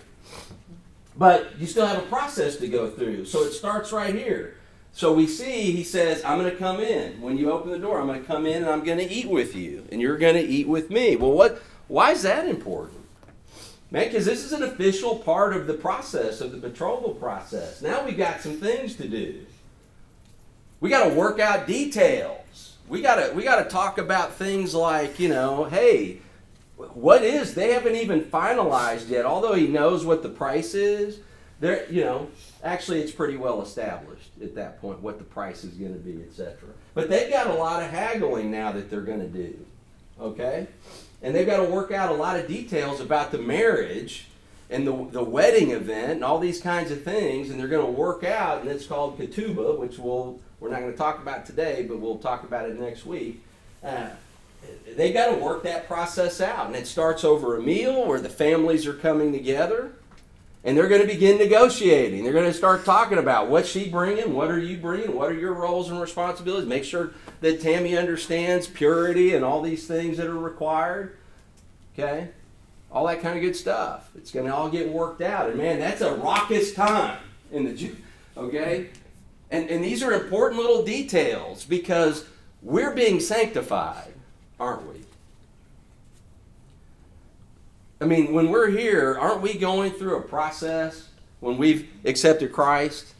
But 1.17 1.59
you 1.59 1.65
still 1.65 1.85
have 1.85 1.97
a 1.97 2.05
process 2.07 2.57
to 2.57 2.67
go 2.67 2.89
through. 2.89 3.25
So 3.25 3.43
it 3.43 3.51
starts 3.51 3.91
right 3.91 4.13
here. 4.13 4.55
So 4.93 5.13
we 5.13 5.27
see 5.27 5.71
he 5.71 5.83
says, 5.83 6.23
I'm 6.23 6.39
going 6.39 6.51
to 6.51 6.57
come 6.57 6.79
in. 6.79 7.21
When 7.21 7.37
you 7.37 7.51
open 7.51 7.71
the 7.71 7.79
door, 7.79 7.99
I'm 7.99 8.07
going 8.07 8.21
to 8.21 8.25
come 8.25 8.45
in 8.45 8.63
and 8.63 8.69
I'm 8.69 8.83
going 8.83 8.97
to 8.97 9.09
eat 9.09 9.27
with 9.27 9.55
you 9.55 9.87
and 9.91 10.01
you're 10.01 10.17
going 10.17 10.35
to 10.35 10.41
eat 10.41 10.67
with 10.67 10.89
me. 10.89 11.15
Well, 11.15 11.31
what 11.31 11.61
why 11.87 12.11
is 12.11 12.23
that 12.23 12.47
important? 12.47 12.97
Man, 13.89 14.05
because 14.05 14.25
this 14.25 14.43
is 14.43 14.51
an 14.51 14.63
official 14.63 15.19
part 15.19 15.55
of 15.55 15.65
the 15.65 15.73
process 15.73 16.41
of 16.41 16.51
the 16.51 16.57
betrothal 16.57 17.13
process. 17.13 17.81
Now 17.81 18.05
we've 18.05 18.17
got 18.17 18.41
some 18.41 18.57
things 18.57 18.95
to 18.95 19.07
do. 19.07 19.45
We 20.79 20.89
got 20.89 21.07
to 21.07 21.13
work 21.13 21.39
out 21.39 21.67
details. 21.67 22.77
We 22.87 23.01
got 23.01 23.15
to 23.15 23.33
we 23.33 23.43
got 23.43 23.63
to 23.63 23.69
talk 23.69 23.97
about 23.97 24.33
things 24.33 24.73
like, 24.73 25.19
you 25.19 25.29
know, 25.29 25.65
hey, 25.65 26.21
what 26.77 27.23
is 27.23 27.53
they 27.53 27.73
haven't 27.73 27.95
even 27.95 28.21
finalized 28.21 29.09
yet. 29.09 29.25
Although 29.25 29.53
he 29.53 29.67
knows 29.67 30.05
what 30.05 30.23
the 30.23 30.29
price 30.29 30.73
is 30.73 31.19
there 31.59 31.89
you 31.89 32.01
know 32.01 32.29
actually 32.63 33.01
it's 33.01 33.11
pretty 33.11 33.35
well 33.35 33.63
established 33.63 34.29
at 34.43 34.53
that 34.53 34.79
point 34.79 35.01
what 35.01 35.17
the 35.17 35.23
price 35.23 35.63
is 35.63 35.73
going 35.73 35.91
to 35.91 35.99
be 35.99 36.21
etc 36.21 36.55
but 36.93 37.09
they've 37.09 37.31
got 37.31 37.47
a 37.47 37.53
lot 37.53 37.81
of 37.81 37.89
haggling 37.89 38.51
now 38.51 38.71
that 38.71 38.91
they're 38.91 39.01
going 39.01 39.19
to 39.19 39.27
do 39.27 39.57
okay? 40.19 40.67
And 41.21 41.33
they've 41.35 41.47
got 41.47 41.57
to 41.57 41.71
work 41.71 41.91
out 41.91 42.11
a 42.11 42.15
lot 42.15 42.39
of 42.39 42.47
details 42.47 42.99
about 42.99 43.31
the 43.31 43.37
marriage 43.37 44.27
and 44.69 44.85
the, 44.85 45.07
the 45.11 45.23
wedding 45.23 45.71
event 45.71 46.11
and 46.13 46.23
all 46.23 46.39
these 46.39 46.61
kinds 46.61 46.91
of 46.91 47.03
things 47.03 47.49
and 47.49 47.59
they're 47.59 47.67
going 47.67 47.85
to 47.85 47.91
work 47.91 48.23
out 48.23 48.61
and 48.61 48.69
it's 48.69 48.85
called 48.85 49.17
ketubah 49.17 49.77
which 49.79 49.97
we'll 49.97 50.39
we're 50.59 50.69
not 50.69 50.81
going 50.81 50.91
to 50.91 50.97
talk 50.97 51.19
about 51.19 51.45
today 51.45 51.85
but 51.87 51.99
we'll 51.99 52.17
talk 52.17 52.43
about 52.43 52.69
it 52.69 52.79
next 52.79 53.05
week. 53.05 53.43
Uh, 53.83 54.09
they 54.95 55.13
got 55.13 55.27
to 55.27 55.37
work 55.37 55.63
that 55.63 55.87
process 55.87 56.41
out. 56.41 56.67
And 56.67 56.75
it 56.75 56.87
starts 56.87 57.23
over 57.23 57.55
a 57.55 57.61
meal 57.61 58.07
where 58.07 58.19
the 58.19 58.29
families 58.29 58.87
are 58.87 58.93
coming 58.93 59.31
together 59.31 59.93
and 60.63 60.75
they're 60.75 60.89
going 60.89 61.01
to 61.01 61.07
begin 61.07 61.37
negotiating. 61.37 62.23
They're 62.23 62.33
going 62.33 62.51
to 62.51 62.53
start 62.53 62.83
talking 62.83 63.19
about 63.19 63.47
what's 63.47 63.69
she 63.69 63.87
bringing, 63.89 64.33
what 64.33 64.49
are 64.49 64.59
you 64.59 64.77
bringing, 64.77 65.15
what 65.15 65.31
are 65.31 65.35
your 65.35 65.53
roles 65.53 65.89
and 65.89 66.01
responsibilities. 66.01 66.67
Make 66.67 66.83
sure 66.83 67.11
that 67.41 67.61
Tammy 67.61 67.95
understands 67.95 68.67
purity 68.67 69.35
and 69.35 69.45
all 69.45 69.61
these 69.61 69.87
things 69.87 70.17
that 70.17 70.27
are 70.27 70.37
required. 70.37 71.15
Okay? 71.93 72.29
All 72.91 73.05
that 73.07 73.21
kind 73.21 73.37
of 73.37 73.43
good 73.43 73.55
stuff. 73.55 74.09
It's 74.17 74.31
going 74.31 74.47
to 74.47 74.53
all 74.53 74.67
get 74.67 74.89
worked 74.89 75.21
out. 75.21 75.49
And 75.49 75.57
man, 75.57 75.79
that's 75.79 76.01
a 76.01 76.15
raucous 76.15 76.73
time 76.73 77.19
in 77.51 77.63
the 77.63 77.73
Jew. 77.73 77.95
Okay? 78.35 78.89
And, 79.51 79.69
and 79.69 79.83
these 79.83 80.03
are 80.03 80.11
important 80.11 80.59
little 80.59 80.83
details 80.83 81.63
because 81.63 82.25
we're 82.61 82.93
being 82.93 83.19
sanctified 83.19 84.11
aren't 84.59 84.87
we? 84.91 85.01
I 87.99 88.05
mean, 88.05 88.33
when 88.33 88.49
we're 88.49 88.69
here, 88.69 89.17
aren't 89.19 89.41
we 89.41 89.55
going 89.55 89.91
through 89.91 90.17
a 90.17 90.21
process 90.21 91.09
when 91.39 91.57
we've 91.57 91.89
accepted 92.05 92.53
Christ? 92.53 93.13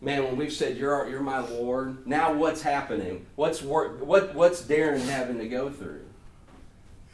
Man, 0.00 0.24
when 0.24 0.36
we've 0.36 0.52
said 0.52 0.76
you're 0.76 1.08
you're 1.08 1.22
my 1.22 1.38
Lord, 1.38 2.06
now 2.06 2.34
what's 2.34 2.60
happening? 2.60 3.24
What's 3.36 3.62
what 3.62 4.04
what's 4.04 4.62
Darren 4.62 5.00
having 5.00 5.38
to 5.38 5.48
go 5.48 5.70
through? 5.70 6.02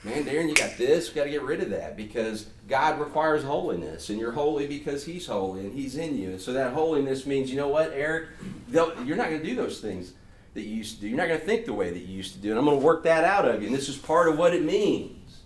Man, 0.05 0.25
Darren, 0.25 0.49
you 0.49 0.55
got 0.55 0.77
this. 0.77 1.09
We 1.09 1.15
got 1.15 1.25
to 1.25 1.31
get 1.31 1.43
rid 1.43 1.63
of 1.63 1.71
that 1.71 1.97
because 1.97 2.47
God 2.69 2.99
requires 2.99 3.45
holiness, 3.45 4.11
and 4.11 4.19
you're 4.19 4.33
holy 4.33 4.67
because 4.67 5.05
He's 5.05 5.27
holy 5.27 5.61
and 5.61 5.73
He's 5.73 5.95
in 5.95 6.19
you. 6.19 6.31
And 6.31 6.41
so 6.41 6.53
that 6.55 6.73
holiness 6.73 7.25
means, 7.25 7.51
you 7.51 7.57
know 7.57 7.69
what, 7.69 7.93
Eric, 7.95 8.31
you're 8.73 9.17
not 9.17 9.29
going 9.29 9.41
to 9.41 9.45
do 9.49 9.55
those 9.55 9.81
things 9.81 10.15
that 10.55 10.63
you 10.63 10.77
used 10.77 10.97
to 10.97 11.01
do. 11.03 11.09
You're 11.09 11.17
not 11.17 11.29
going 11.29 11.41
to 11.41 11.47
think 11.47 11.65
the 11.65 11.73
way 11.73 11.91
that 11.91 12.01
you 12.01 12.15
used 12.15 12.35
to 12.35 12.39
do, 12.39 12.51
and 12.51 12.59
I'm 12.59 12.65
going 12.65 12.79
to 12.79 12.85
work 12.85 13.05
that 13.05 13.25
out 13.25 13.47
of 13.47 13.63
you. 13.63 13.69
And 13.69 13.77
this 13.77 13.89
is 13.89 13.97
part 13.97 14.29
of 14.29 14.39
what 14.39 14.55
it 14.55 14.65
means 14.65 15.39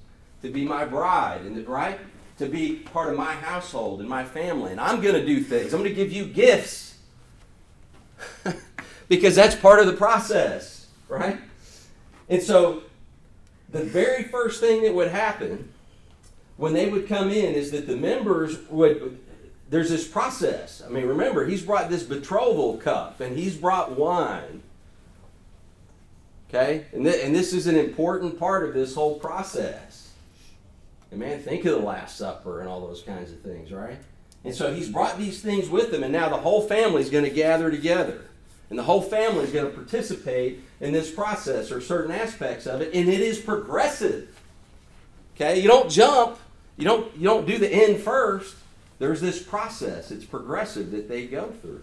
to 0.43 0.51
be 0.51 0.65
my 0.65 0.85
bride, 0.85 1.43
and 1.43 1.67
right 1.67 1.99
to 2.39 2.47
be 2.47 2.77
part 2.77 3.11
of 3.11 3.17
my 3.17 3.33
household 3.33 4.01
and 4.01 4.09
my 4.09 4.25
family. 4.25 4.71
And 4.71 4.81
I'm 4.81 5.01
going 5.01 5.15
to 5.15 5.25
do 5.25 5.41
things. 5.41 5.73
I'm 5.73 5.81
going 5.81 5.91
to 5.91 5.97
give 5.97 6.13
you 6.13 6.27
gifts 6.27 6.99
because 9.09 9.35
that's 9.35 9.55
part 9.55 9.81
of 9.81 9.87
the 9.87 9.95
process, 9.95 10.87
right? 11.09 11.39
And 12.29 12.43
so, 12.43 12.83
the 13.71 13.83
very 13.83 14.25
first 14.25 14.61
thing 14.61 14.83
that 14.83 14.95
would 14.95 15.09
happen 15.09 15.73
when 16.57 16.73
they 16.73 16.89
would 16.89 17.09
come 17.09 17.31
in 17.31 17.55
is 17.55 17.71
that 17.73 17.87
the 17.87 17.97
members 17.97 18.59
would 18.69 19.19
there's 19.69 19.91
this 19.91 20.07
process. 20.07 20.83
I 20.85 20.89
mean, 20.91 21.07
remember, 21.07 21.45
he's 21.45 21.63
brought 21.63 21.91
this 21.91 22.05
betrothal 22.05 22.77
cup 22.77 23.21
and 23.21 23.37
he's 23.37 23.57
brought 23.57 23.99
wine. 23.99 24.63
Okay? 26.49 26.87
And, 26.93 27.05
th- 27.05 27.25
and 27.25 27.35
this 27.35 27.53
is 27.53 27.67
an 27.67 27.77
important 27.77 28.39
part 28.39 28.69
of 28.69 28.75
this 28.75 28.95
whole 28.95 29.19
process. 29.19 30.11
And 31.11 31.21
man, 31.21 31.41
think 31.41 31.65
of 31.65 31.73
the 31.73 31.87
Last 31.87 32.17
Supper 32.17 32.61
and 32.61 32.69
all 32.69 32.81
those 32.81 33.03
kinds 33.03 33.31
of 33.33 33.41
things, 33.41 33.73
right? 33.73 33.99
And 34.45 34.55
so 34.55 34.73
he's 34.73 34.89
brought 34.89 35.19
these 35.19 35.43
things 35.43 35.69
with 35.69 35.93
him, 35.93 36.05
and 36.05 36.13
now 36.13 36.29
the 36.29 36.37
whole 36.37 36.63
family 36.63 37.03
is 37.03 37.11
going 37.11 37.25
to 37.25 37.31
gather 37.31 37.71
together. 37.71 38.23
And 38.71 38.79
the 38.79 38.85
whole 38.85 39.03
family 39.03 39.45
is 39.45 39.51
going 39.51 39.67
to 39.67 39.73
participate 39.73 40.61
in 40.81 40.93
this 40.93 41.11
process 41.11 41.71
or 41.71 41.81
certain 41.81 42.13
aspects 42.13 42.67
of 42.67 42.81
it, 42.81 42.95
and 42.95 43.09
it 43.09 43.21
is 43.21 43.41
progressive. 43.41 44.29
Okay? 45.35 45.61
You 45.61 45.69
don't 45.69 45.91
jump, 45.91 46.39
you 46.77 46.85
don't, 46.85 47.17
you 47.17 47.25
don't 47.25 47.47
do 47.47 47.59
the 47.59 47.69
end 47.69 47.99
first. 48.01 48.57
There's 48.99 49.21
this 49.21 49.43
process, 49.43 50.11
it's 50.11 50.25
progressive 50.25 50.91
that 50.93 51.09
they 51.09 51.27
go 51.27 51.53
through. 51.61 51.83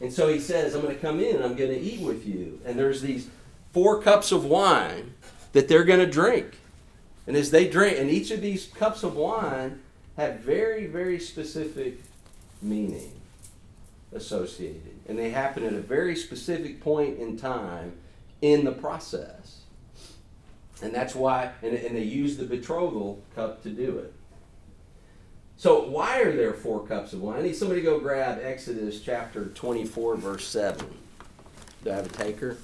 And 0.00 0.12
so 0.12 0.28
he 0.28 0.40
says, 0.40 0.74
I'm 0.74 0.82
going 0.82 0.94
to 0.94 1.00
come 1.00 1.20
in 1.20 1.36
and 1.36 1.44
I'm 1.44 1.54
going 1.54 1.70
to 1.70 1.80
eat 1.80 2.00
with 2.00 2.26
you. 2.26 2.60
And 2.64 2.78
there's 2.78 3.02
these 3.02 3.28
four 3.72 4.02
cups 4.02 4.32
of 4.32 4.44
wine 4.44 5.14
that 5.52 5.68
they're 5.68 5.84
going 5.84 6.00
to 6.00 6.06
drink. 6.06 6.58
And 7.26 7.36
as 7.36 7.50
they 7.50 7.68
drink, 7.68 7.98
and 7.98 8.10
each 8.10 8.30
of 8.30 8.40
these 8.40 8.66
cups 8.66 9.02
of 9.02 9.14
wine 9.14 9.80
have 10.16 10.40
very, 10.40 10.86
very 10.86 11.20
specific 11.20 12.00
meaning 12.60 13.12
associated. 14.12 14.98
And 15.08 15.18
they 15.18 15.30
happen 15.30 15.64
at 15.64 15.72
a 15.72 15.80
very 15.80 16.16
specific 16.16 16.80
point 16.80 17.18
in 17.18 17.36
time 17.36 17.92
in 18.40 18.64
the 18.64 18.72
process. 18.72 19.60
And 20.82 20.92
that's 20.92 21.14
why, 21.14 21.52
and, 21.62 21.74
and 21.74 21.96
they 21.96 22.02
use 22.02 22.36
the 22.36 22.44
betrothal 22.44 23.22
cup 23.36 23.62
to 23.62 23.70
do 23.70 23.98
it. 23.98 24.12
So, 25.62 25.84
why 25.84 26.18
are 26.22 26.32
there 26.32 26.54
four 26.54 26.84
cups 26.84 27.12
of 27.12 27.22
wine? 27.22 27.38
I 27.38 27.42
need 27.42 27.54
somebody 27.54 27.82
to 27.82 27.84
go 27.84 28.00
grab 28.00 28.40
Exodus 28.42 29.00
chapter 29.00 29.44
24, 29.44 30.16
verse 30.16 30.48
7. 30.48 30.84
Do 31.84 31.90
I 31.92 31.94
have 31.94 32.06
a 32.06 32.08
taker? 32.08 32.56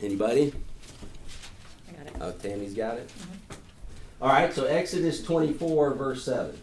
Anybody? 0.00 0.54
I 1.86 1.92
got 1.92 2.06
it. 2.06 2.16
Oh, 2.22 2.32
Tammy's 2.32 2.72
got 2.72 2.96
it? 2.96 3.08
Mm-hmm. 3.08 4.22
All 4.22 4.28
right, 4.30 4.54
so 4.54 4.64
Exodus 4.64 5.22
24, 5.22 5.92
verse 5.92 6.24
7. 6.24 6.58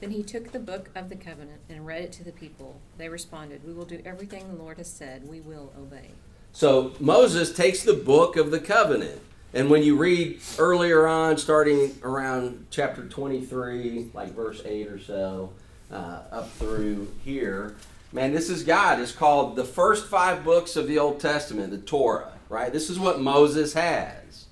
Then 0.00 0.10
he 0.10 0.22
took 0.22 0.52
the 0.52 0.58
book 0.58 0.88
of 0.94 1.10
the 1.10 1.16
covenant 1.16 1.60
and 1.68 1.84
read 1.84 2.00
it 2.00 2.12
to 2.12 2.24
the 2.24 2.32
people. 2.32 2.80
They 2.96 3.10
responded, 3.10 3.62
We 3.62 3.74
will 3.74 3.84
do 3.84 4.00
everything 4.06 4.48
the 4.48 4.62
Lord 4.62 4.78
has 4.78 4.90
said. 4.90 5.28
We 5.28 5.40
will 5.40 5.70
obey. 5.78 6.12
So 6.54 6.94
Moses 6.98 7.52
takes 7.52 7.82
the 7.82 7.92
book 7.92 8.38
of 8.38 8.50
the 8.50 8.60
covenant. 8.60 9.20
And 9.54 9.70
when 9.70 9.84
you 9.84 9.96
read 9.96 10.40
earlier 10.58 11.06
on, 11.06 11.38
starting 11.38 11.96
around 12.02 12.66
chapter 12.70 13.06
23, 13.06 14.10
like 14.12 14.34
verse 14.34 14.60
8 14.64 14.88
or 14.88 14.98
so, 14.98 15.52
uh, 15.92 16.22
up 16.32 16.50
through 16.54 17.06
here, 17.24 17.76
man, 18.12 18.34
this 18.34 18.50
is 18.50 18.64
God. 18.64 18.98
It's 18.98 19.12
called 19.12 19.54
the 19.54 19.64
first 19.64 20.08
five 20.08 20.44
books 20.44 20.74
of 20.74 20.88
the 20.88 20.98
Old 20.98 21.20
Testament, 21.20 21.70
the 21.70 21.78
Torah, 21.78 22.32
right? 22.48 22.72
This 22.72 22.90
is 22.90 22.98
what 22.98 23.20
Moses 23.20 23.74
has. 23.74 24.46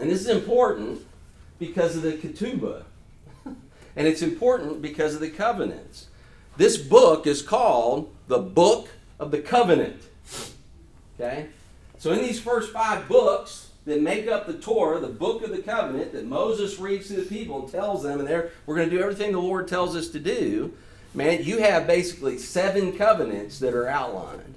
And 0.00 0.10
this 0.10 0.20
is 0.20 0.28
important 0.28 1.06
because 1.60 1.94
of 1.94 2.02
the 2.02 2.14
ketubah. 2.14 2.82
and 3.46 4.08
it's 4.08 4.22
important 4.22 4.82
because 4.82 5.14
of 5.14 5.20
the 5.20 5.30
covenants. 5.30 6.08
This 6.56 6.76
book 6.76 7.24
is 7.24 7.40
called 7.40 8.12
the 8.26 8.38
Book 8.38 8.88
of 9.20 9.30
the 9.30 9.38
Covenant. 9.38 10.02
Okay? 11.20 11.46
So, 12.00 12.12
in 12.12 12.22
these 12.22 12.40
first 12.40 12.72
five 12.72 13.06
books 13.08 13.72
that 13.84 14.00
make 14.00 14.26
up 14.26 14.46
the 14.46 14.54
Torah, 14.54 15.00
the 15.00 15.08
book 15.08 15.44
of 15.44 15.50
the 15.50 15.60
covenant 15.60 16.14
that 16.14 16.24
Moses 16.24 16.78
reads 16.78 17.08
to 17.08 17.12
the 17.12 17.26
people 17.26 17.60
and 17.60 17.70
tells 17.70 18.02
them, 18.02 18.20
and 18.20 18.26
there 18.26 18.52
we're 18.64 18.76
going 18.76 18.88
to 18.88 18.96
do 18.96 19.02
everything 19.02 19.32
the 19.32 19.38
Lord 19.38 19.68
tells 19.68 19.94
us 19.94 20.08
to 20.08 20.18
do, 20.18 20.72
man, 21.12 21.44
you 21.44 21.58
have 21.58 21.86
basically 21.86 22.38
seven 22.38 22.96
covenants 22.96 23.58
that 23.58 23.74
are 23.74 23.86
outlined 23.86 24.54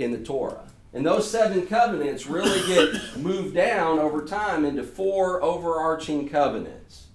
in 0.00 0.10
the 0.10 0.18
Torah. 0.18 0.64
And 0.92 1.06
those 1.06 1.30
seven 1.30 1.64
covenants 1.64 2.26
really 2.26 2.66
get 2.66 3.16
moved 3.16 3.54
down 3.54 4.00
over 4.00 4.24
time 4.24 4.64
into 4.64 4.82
four 4.82 5.40
overarching 5.44 6.28
covenants. 6.28 7.06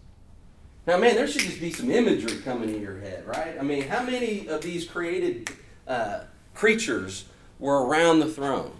Now, 0.88 1.00
man, 1.00 1.16
there 1.16 1.28
should 1.28 1.42
just 1.42 1.60
be 1.60 1.74
some 1.74 1.92
imagery 1.92 2.40
coming 2.44 2.70
in 2.70 2.82
your 2.82 3.02
head, 3.02 3.28
right? 3.28 3.58
I 3.60 3.62
mean, 3.62 3.90
how 3.90 4.04
many 4.04 4.48
of 4.48 4.62
these 4.62 4.88
created 4.88 5.50
uh, 5.86 6.22
creatures 6.54 7.26
were 7.60 7.86
around 7.86 8.22
the 8.22 8.28
throne? 8.28 8.72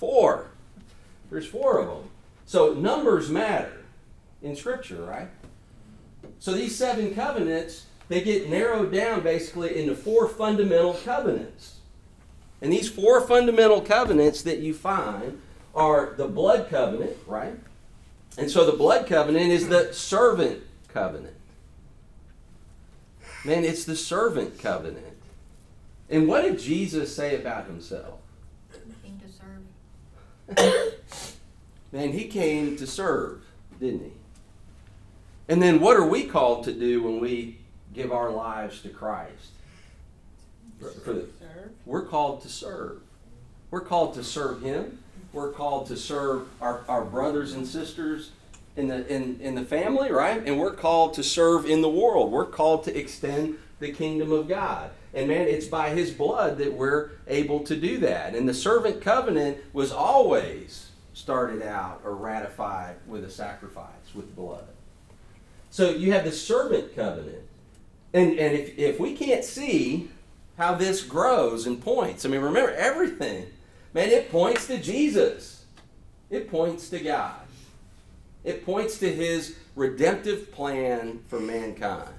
Four. 0.00 0.46
There's 1.30 1.46
four 1.46 1.78
of 1.78 1.86
them. 1.86 2.10
So 2.46 2.72
numbers 2.72 3.28
matter 3.28 3.84
in 4.42 4.56
Scripture, 4.56 5.04
right? 5.04 5.28
So 6.38 6.52
these 6.52 6.74
seven 6.74 7.14
covenants, 7.14 7.84
they 8.08 8.22
get 8.22 8.48
narrowed 8.48 8.90
down 8.90 9.20
basically 9.20 9.78
into 9.78 9.94
four 9.94 10.26
fundamental 10.26 10.94
covenants. 10.94 11.76
And 12.62 12.72
these 12.72 12.88
four 12.88 13.20
fundamental 13.20 13.82
covenants 13.82 14.42
that 14.42 14.58
you 14.60 14.72
find 14.72 15.40
are 15.74 16.14
the 16.16 16.26
blood 16.26 16.70
covenant, 16.70 17.16
right? 17.26 17.58
And 18.38 18.50
so 18.50 18.64
the 18.64 18.76
blood 18.76 19.06
covenant 19.06 19.50
is 19.52 19.68
the 19.68 19.92
servant 19.92 20.62
covenant. 20.88 21.36
Man, 23.44 23.64
it's 23.64 23.84
the 23.84 23.96
servant 23.96 24.58
covenant. 24.58 25.06
And 26.08 26.26
what 26.26 26.42
did 26.42 26.58
Jesus 26.58 27.14
say 27.14 27.36
about 27.36 27.66
himself? 27.66 28.20
Came 29.02 29.18
to 29.20 29.32
serve. 29.32 29.62
Man, 31.92 32.12
he 32.12 32.26
came 32.26 32.76
to 32.76 32.86
serve, 32.86 33.42
didn't 33.78 34.04
he? 34.04 34.12
And 35.48 35.60
then 35.60 35.80
what 35.80 35.96
are 35.96 36.06
we 36.06 36.24
called 36.24 36.64
to 36.64 36.72
do 36.72 37.02
when 37.02 37.20
we 37.20 37.58
give 37.92 38.12
our 38.12 38.30
lives 38.30 38.82
to 38.82 38.88
Christ? 38.88 39.50
The- 40.80 41.26
we're 41.84 42.04
called 42.04 42.42
to 42.42 42.48
serve. 42.48 43.00
We're 43.70 43.80
called 43.80 44.14
to 44.14 44.24
serve 44.24 44.62
him. 44.62 44.98
We're 45.32 45.52
called 45.52 45.86
to 45.88 45.96
serve 45.96 46.48
our, 46.60 46.82
our 46.88 47.04
brothers 47.04 47.52
and 47.52 47.66
sisters 47.66 48.30
in 48.76 48.88
the 48.88 49.06
in, 49.12 49.40
in 49.40 49.54
the 49.54 49.64
family, 49.64 50.10
right? 50.10 50.42
And 50.44 50.58
we're 50.58 50.72
called 50.72 51.14
to 51.14 51.22
serve 51.22 51.66
in 51.66 51.82
the 51.82 51.88
world. 51.88 52.32
We're 52.32 52.46
called 52.46 52.84
to 52.84 52.96
extend 52.96 53.58
the 53.78 53.92
kingdom 53.92 54.32
of 54.32 54.48
God. 54.48 54.90
And 55.12 55.28
man, 55.28 55.48
it's 55.48 55.66
by 55.66 55.90
his 55.90 56.10
blood 56.10 56.58
that 56.58 56.72
we're 56.72 57.10
able 57.26 57.60
to 57.60 57.76
do 57.76 57.98
that. 57.98 58.34
And 58.34 58.48
the 58.48 58.54
servant 58.54 59.00
covenant 59.00 59.58
was 59.72 59.90
always 59.90 60.90
started 61.14 61.62
out 61.62 62.00
or 62.04 62.14
ratified 62.14 62.96
with 63.06 63.24
a 63.24 63.30
sacrifice 63.30 64.14
with 64.14 64.34
blood. 64.36 64.64
So 65.70 65.90
you 65.90 66.12
have 66.12 66.24
the 66.24 66.32
servant 66.32 66.94
covenant. 66.94 67.42
And, 68.12 68.38
and 68.38 68.56
if, 68.56 68.78
if 68.78 69.00
we 69.00 69.14
can't 69.14 69.44
see 69.44 70.10
how 70.56 70.74
this 70.74 71.02
grows 71.02 71.66
and 71.66 71.80
points, 71.80 72.24
I 72.24 72.28
mean, 72.28 72.40
remember 72.40 72.72
everything, 72.72 73.46
man, 73.94 74.08
it 74.08 74.30
points 74.30 74.66
to 74.66 74.78
Jesus, 74.78 75.64
it 76.28 76.50
points 76.50 76.90
to 76.90 76.98
God, 76.98 77.40
it 78.42 78.64
points 78.64 78.98
to 78.98 79.12
his 79.12 79.56
redemptive 79.76 80.50
plan 80.50 81.20
for 81.28 81.38
mankind, 81.38 82.10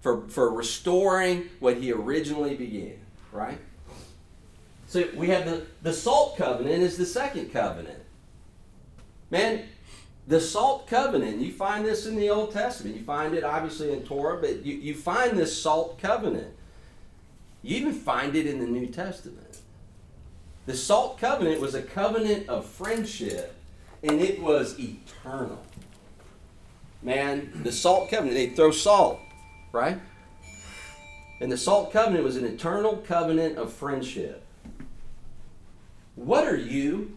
for, 0.00 0.28
for 0.28 0.50
restoring 0.52 1.48
what 1.60 1.76
he 1.76 1.92
originally 1.92 2.56
began, 2.56 2.98
right? 3.32 3.58
So 4.86 5.08
we 5.14 5.28
have 5.28 5.44
the, 5.44 5.66
the 5.82 5.92
salt 5.92 6.36
covenant 6.36 6.82
is 6.82 6.96
the 6.96 7.06
second 7.06 7.52
covenant. 7.52 8.02
Man, 9.30 9.62
the 10.26 10.40
salt 10.40 10.86
covenant, 10.86 11.40
you 11.40 11.52
find 11.52 11.84
this 11.84 12.06
in 12.06 12.16
the 12.16 12.30
Old 12.30 12.52
Testament. 12.52 12.96
You 12.96 13.02
find 13.02 13.34
it 13.34 13.44
obviously 13.44 13.92
in 13.92 14.02
Torah, 14.02 14.40
but 14.40 14.64
you, 14.64 14.74
you 14.74 14.94
find 14.94 15.38
this 15.38 15.60
salt 15.60 15.98
covenant. 15.98 16.54
You 17.62 17.76
even 17.76 17.92
find 17.92 18.34
it 18.34 18.46
in 18.46 18.58
the 18.58 18.66
New 18.66 18.86
Testament. 18.86 19.60
The 20.66 20.76
salt 20.76 21.18
covenant 21.18 21.60
was 21.60 21.74
a 21.74 21.82
covenant 21.82 22.48
of 22.48 22.66
friendship, 22.66 23.54
and 24.02 24.20
it 24.20 24.40
was 24.40 24.78
eternal. 24.78 25.60
Man, 27.02 27.50
the 27.62 27.72
salt 27.72 28.10
covenant, 28.10 28.34
they 28.34 28.50
throw 28.50 28.70
salt, 28.70 29.20
right? 29.72 29.98
And 31.40 31.50
the 31.50 31.56
salt 31.56 31.92
covenant 31.92 32.24
was 32.24 32.36
an 32.36 32.44
eternal 32.44 32.98
covenant 32.98 33.56
of 33.56 33.72
friendship. 33.72 34.44
What 36.14 36.46
are 36.46 36.56
you? 36.56 37.16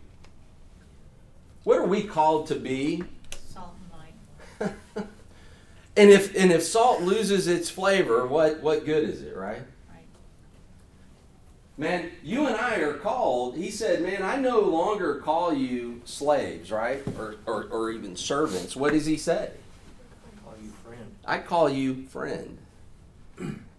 What 1.63 1.77
are 1.77 1.85
we 1.85 2.03
called 2.03 2.47
to 2.47 2.55
be? 2.55 3.03
Salt 3.49 3.75
and 4.59 4.67
light. 4.69 5.05
And 5.95 6.09
if 6.09 6.35
and 6.35 6.51
if 6.51 6.63
salt 6.63 7.01
loses 7.01 7.47
its 7.47 7.69
flavor, 7.69 8.25
what 8.25 8.61
what 8.61 8.85
good 8.85 9.07
is 9.07 9.21
it, 9.21 9.35
right? 9.35 9.61
Right. 9.91 10.07
Man, 11.77 12.09
you 12.23 12.47
and 12.47 12.55
I 12.55 12.77
are 12.77 12.93
called. 12.93 13.57
He 13.57 13.69
said, 13.69 14.01
"Man, 14.01 14.23
I 14.23 14.37
no 14.37 14.59
longer 14.59 15.19
call 15.19 15.53
you 15.53 16.01
slaves, 16.03 16.71
right, 16.71 17.03
or 17.17 17.35
or, 17.45 17.65
or 17.65 17.91
even 17.91 18.15
servants." 18.15 18.75
What 18.75 18.93
does 18.93 19.05
he 19.05 19.17
say? 19.17 19.51
I 21.25 21.39
call 21.39 21.69
you 21.69 22.03
friend. 22.07 22.57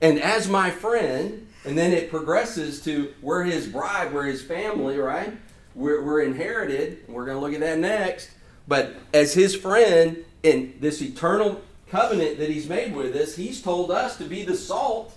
And 0.00 0.20
as 0.20 0.48
my 0.48 0.70
friend, 0.70 1.46
and 1.64 1.78
then 1.78 1.92
it 1.92 2.11
progresses 2.11 2.83
to 2.83 3.12
we're 3.22 3.44
his 3.44 3.66
bride, 3.66 4.12
we're 4.12 4.24
his 4.24 4.42
family, 4.42 4.98
right? 4.98 5.33
We're, 5.74 6.02
we're 6.02 6.22
inherited. 6.22 7.04
We're 7.09 7.24
going 7.24 7.37
to 7.37 7.40
look 7.40 7.54
at 7.54 7.61
that 7.61 7.78
next. 7.78 8.30
But 8.68 8.94
as 9.12 9.35
his 9.35 9.54
friend 9.54 10.24
in 10.42 10.74
this 10.80 11.02
eternal 11.02 11.62
covenant 11.88 12.38
that 12.38 12.50
he's 12.50 12.68
made 12.68 12.94
with 12.94 13.14
us, 13.14 13.37
he's 13.37 13.61
told 13.62 13.90
us 13.90 14.16
to 14.18 14.24
be 14.24 14.42
the 14.42 14.57
salt 14.57 15.16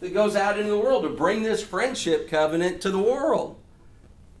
that 0.00 0.14
goes 0.14 0.36
out 0.36 0.58
into 0.58 0.70
the 0.70 0.78
world, 0.78 1.02
to 1.04 1.08
bring 1.08 1.42
this 1.42 1.62
friendship 1.62 2.28
covenant 2.28 2.80
to 2.82 2.90
the 2.90 2.98
world. 2.98 3.56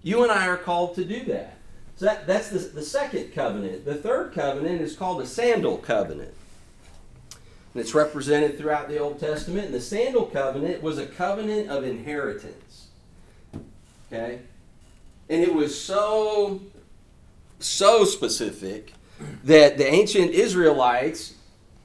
You 0.02 0.22
and 0.22 0.30
I 0.30 0.46
are 0.46 0.56
called 0.56 0.94
to 0.96 1.04
do 1.04 1.24
that. 1.26 1.56
So 1.96 2.06
that, 2.06 2.26
that's 2.26 2.50
the, 2.50 2.58
the 2.58 2.82
second 2.82 3.32
covenant. 3.32 3.84
The 3.84 3.94
third 3.94 4.32
covenant 4.34 4.80
is 4.80 4.96
called 4.96 5.20
the 5.20 5.26
sandal 5.26 5.78
covenant. 5.78 6.34
And 7.74 7.80
it's 7.80 7.94
represented 7.94 8.56
throughout 8.56 8.88
the 8.88 8.98
Old 8.98 9.18
Testament. 9.18 9.66
And 9.66 9.74
the 9.74 9.80
sandal 9.80 10.26
covenant 10.26 10.82
was 10.82 10.98
a 10.98 11.06
covenant 11.06 11.68
of 11.68 11.84
inheritance. 11.84 12.86
Okay? 14.12 14.40
And 15.28 15.42
it 15.42 15.52
was 15.52 15.78
so, 15.78 16.62
so 17.58 18.04
specific 18.04 18.92
that 19.42 19.76
the 19.76 19.86
ancient 19.86 20.30
Israelites 20.30 21.34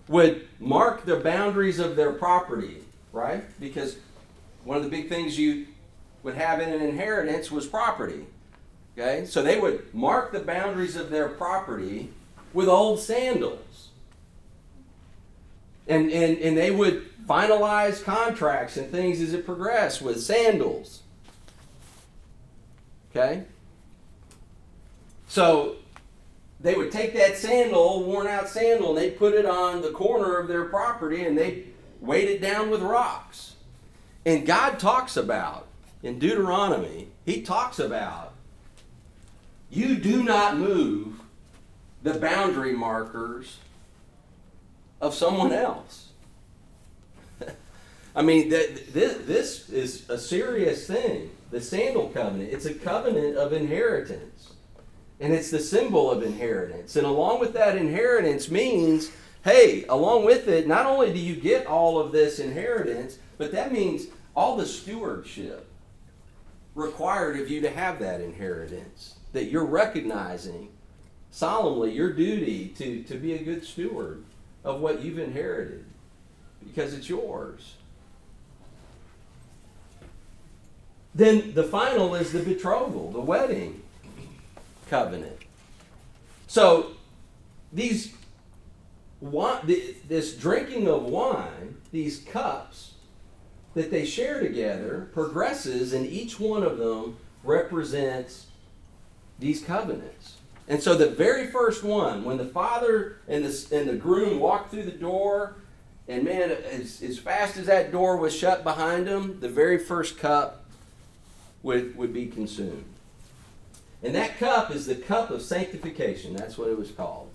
would 0.07 0.47
mark 0.59 1.05
the 1.05 1.15
boundaries 1.15 1.79
of 1.79 1.95
their 1.95 2.11
property, 2.11 2.83
right? 3.13 3.43
Because 3.59 3.97
one 4.63 4.77
of 4.77 4.83
the 4.83 4.89
big 4.89 5.09
things 5.09 5.37
you 5.37 5.67
would 6.23 6.35
have 6.35 6.59
in 6.59 6.69
an 6.69 6.81
inheritance 6.81 7.49
was 7.51 7.65
property. 7.65 8.25
Okay? 8.97 9.25
So 9.25 9.41
they 9.41 9.59
would 9.59 9.93
mark 9.93 10.31
the 10.31 10.39
boundaries 10.39 10.95
of 10.95 11.09
their 11.09 11.29
property 11.29 12.09
with 12.53 12.67
old 12.67 12.99
sandals. 12.99 13.88
And, 15.89 16.09
and, 16.11 16.37
and 16.37 16.55
they 16.55 16.71
would 16.71 17.05
finalize 17.27 18.03
contracts 18.03 18.77
and 18.77 18.89
things 18.89 19.19
as 19.19 19.33
it 19.33 19.45
progressed 19.45 20.01
with 20.01 20.21
sandals. 20.21 21.01
Okay? 23.11 23.43
So 25.27 25.75
they 26.59 26.75
would 26.75 26.91
take 26.91 27.13
that 27.15 27.37
sandal, 27.37 28.03
worn 28.03 28.27
out 28.27 28.49
sandal, 28.49 28.89
and 28.89 28.97
they 28.97 29.11
put 29.11 29.33
it 29.33 29.45
on 29.45 29.81
the 29.81 29.91
corner 29.91 30.37
of 30.37 30.47
their 30.47 30.65
property 30.65 31.25
and 31.25 31.37
they 31.37 31.65
weight 32.01 32.29
it 32.29 32.41
down 32.41 32.69
with 32.69 32.81
rocks. 32.81 33.55
And 34.25 34.45
God 34.45 34.79
talks 34.79 35.17
about, 35.17 35.67
in 36.03 36.19
Deuteronomy, 36.19 37.07
He 37.25 37.41
talks 37.41 37.79
about, 37.79 38.33
you 39.69 39.95
do 39.95 40.23
not 40.23 40.57
move 40.57 41.21
the 42.01 42.15
boundary 42.15 42.73
markers 42.73 43.57
of 45.01 45.13
someone 45.13 45.51
else. 45.51 46.09
I 48.15 48.21
mean, 48.21 48.49
th- 48.49 48.93
th- 48.93 49.17
this 49.25 49.69
is 49.69 50.09
a 50.09 50.17
serious 50.17 50.87
thing. 50.87 51.31
The 51.51 51.61
sandal 51.61 52.09
covenant, 52.09 52.51
it's 52.51 52.65
a 52.65 52.73
covenant 52.73 53.37
of 53.37 53.53
inheritance. 53.53 54.53
And 55.19 55.33
it's 55.33 55.51
the 55.51 55.59
symbol 55.59 56.09
of 56.09 56.23
inheritance. 56.23 56.95
And 56.95 57.05
along 57.05 57.39
with 57.39 57.53
that 57.53 57.75
inheritance 57.75 58.49
means, 58.49 59.11
hey, 59.43 59.85
along 59.89 60.25
with 60.25 60.47
it, 60.47 60.67
not 60.67 60.85
only 60.85 61.11
do 61.11 61.19
you 61.19 61.35
get 61.35 61.65
all 61.65 61.99
of 61.99 62.11
this 62.11 62.39
inheritance, 62.39 63.17
but 63.37 63.51
that 63.51 63.71
means 63.71 64.07
all 64.35 64.55
the 64.55 64.65
stewardship 64.65 65.67
required 66.75 67.39
of 67.39 67.49
you 67.49 67.59
to 67.61 67.69
have 67.69 67.99
that 67.99 68.21
inheritance. 68.21 69.15
That 69.33 69.45
you're 69.45 69.65
recognizing 69.65 70.69
solemnly 71.31 71.91
your 71.91 72.13
duty 72.13 72.69
to, 72.77 73.03
to 73.03 73.15
be 73.15 73.33
a 73.33 73.43
good 73.43 73.65
steward 73.65 74.23
of 74.63 74.81
what 74.81 75.01
you've 75.01 75.19
inherited 75.19 75.85
because 76.65 76.93
it's 76.93 77.09
yours. 77.09 77.75
Then 81.15 81.53
the 81.53 81.63
final 81.63 82.15
is 82.15 82.31
the 82.31 82.43
betrothal, 82.43 83.11
the 83.11 83.19
wedding 83.19 83.81
covenant. 84.89 85.37
So 86.47 86.91
these 87.73 88.13
this 89.21 90.35
drinking 90.35 90.87
of 90.87 91.03
wine, 91.03 91.75
these 91.91 92.19
cups 92.19 92.93
that 93.73 93.91
they 93.91 94.05
share 94.05 94.39
together 94.39 95.09
progresses, 95.13 95.93
and 95.93 96.05
each 96.05 96.39
one 96.39 96.63
of 96.63 96.77
them 96.77 97.17
represents 97.43 98.47
these 99.37 99.61
covenants. 99.61 100.37
And 100.69 100.81
so 100.81 100.93
the 100.93 101.09
very 101.09 101.47
first 101.47 101.83
one, 101.83 102.23
when 102.23 102.37
the 102.37 102.45
father 102.45 103.17
and 103.27 103.43
the, 103.43 103.75
and 103.75 103.89
the 103.89 103.95
groom 103.95 104.39
walked 104.39 104.69
through 104.69 104.83
the 104.83 104.91
door, 104.91 105.55
and 106.07 106.23
man, 106.23 106.51
as, 106.51 107.01
as 107.01 107.17
fast 107.17 107.57
as 107.57 107.65
that 107.65 107.91
door 107.91 108.17
was 108.17 108.35
shut 108.35 108.63
behind 108.63 109.07
them, 109.07 109.39
the 109.39 109.49
very 109.49 109.79
first 109.79 110.19
cup 110.19 110.65
would, 111.63 111.95
would 111.97 112.13
be 112.13 112.27
consumed. 112.27 112.85
And 114.03 114.13
that 114.13 114.37
cup 114.37 114.71
is 114.71 114.85
the 114.85 114.95
cup 114.95 115.31
of 115.31 115.41
sanctification. 115.41 116.35
That's 116.35 116.57
what 116.57 116.69
it 116.69 116.77
was 116.77 116.91
called. 116.91 117.31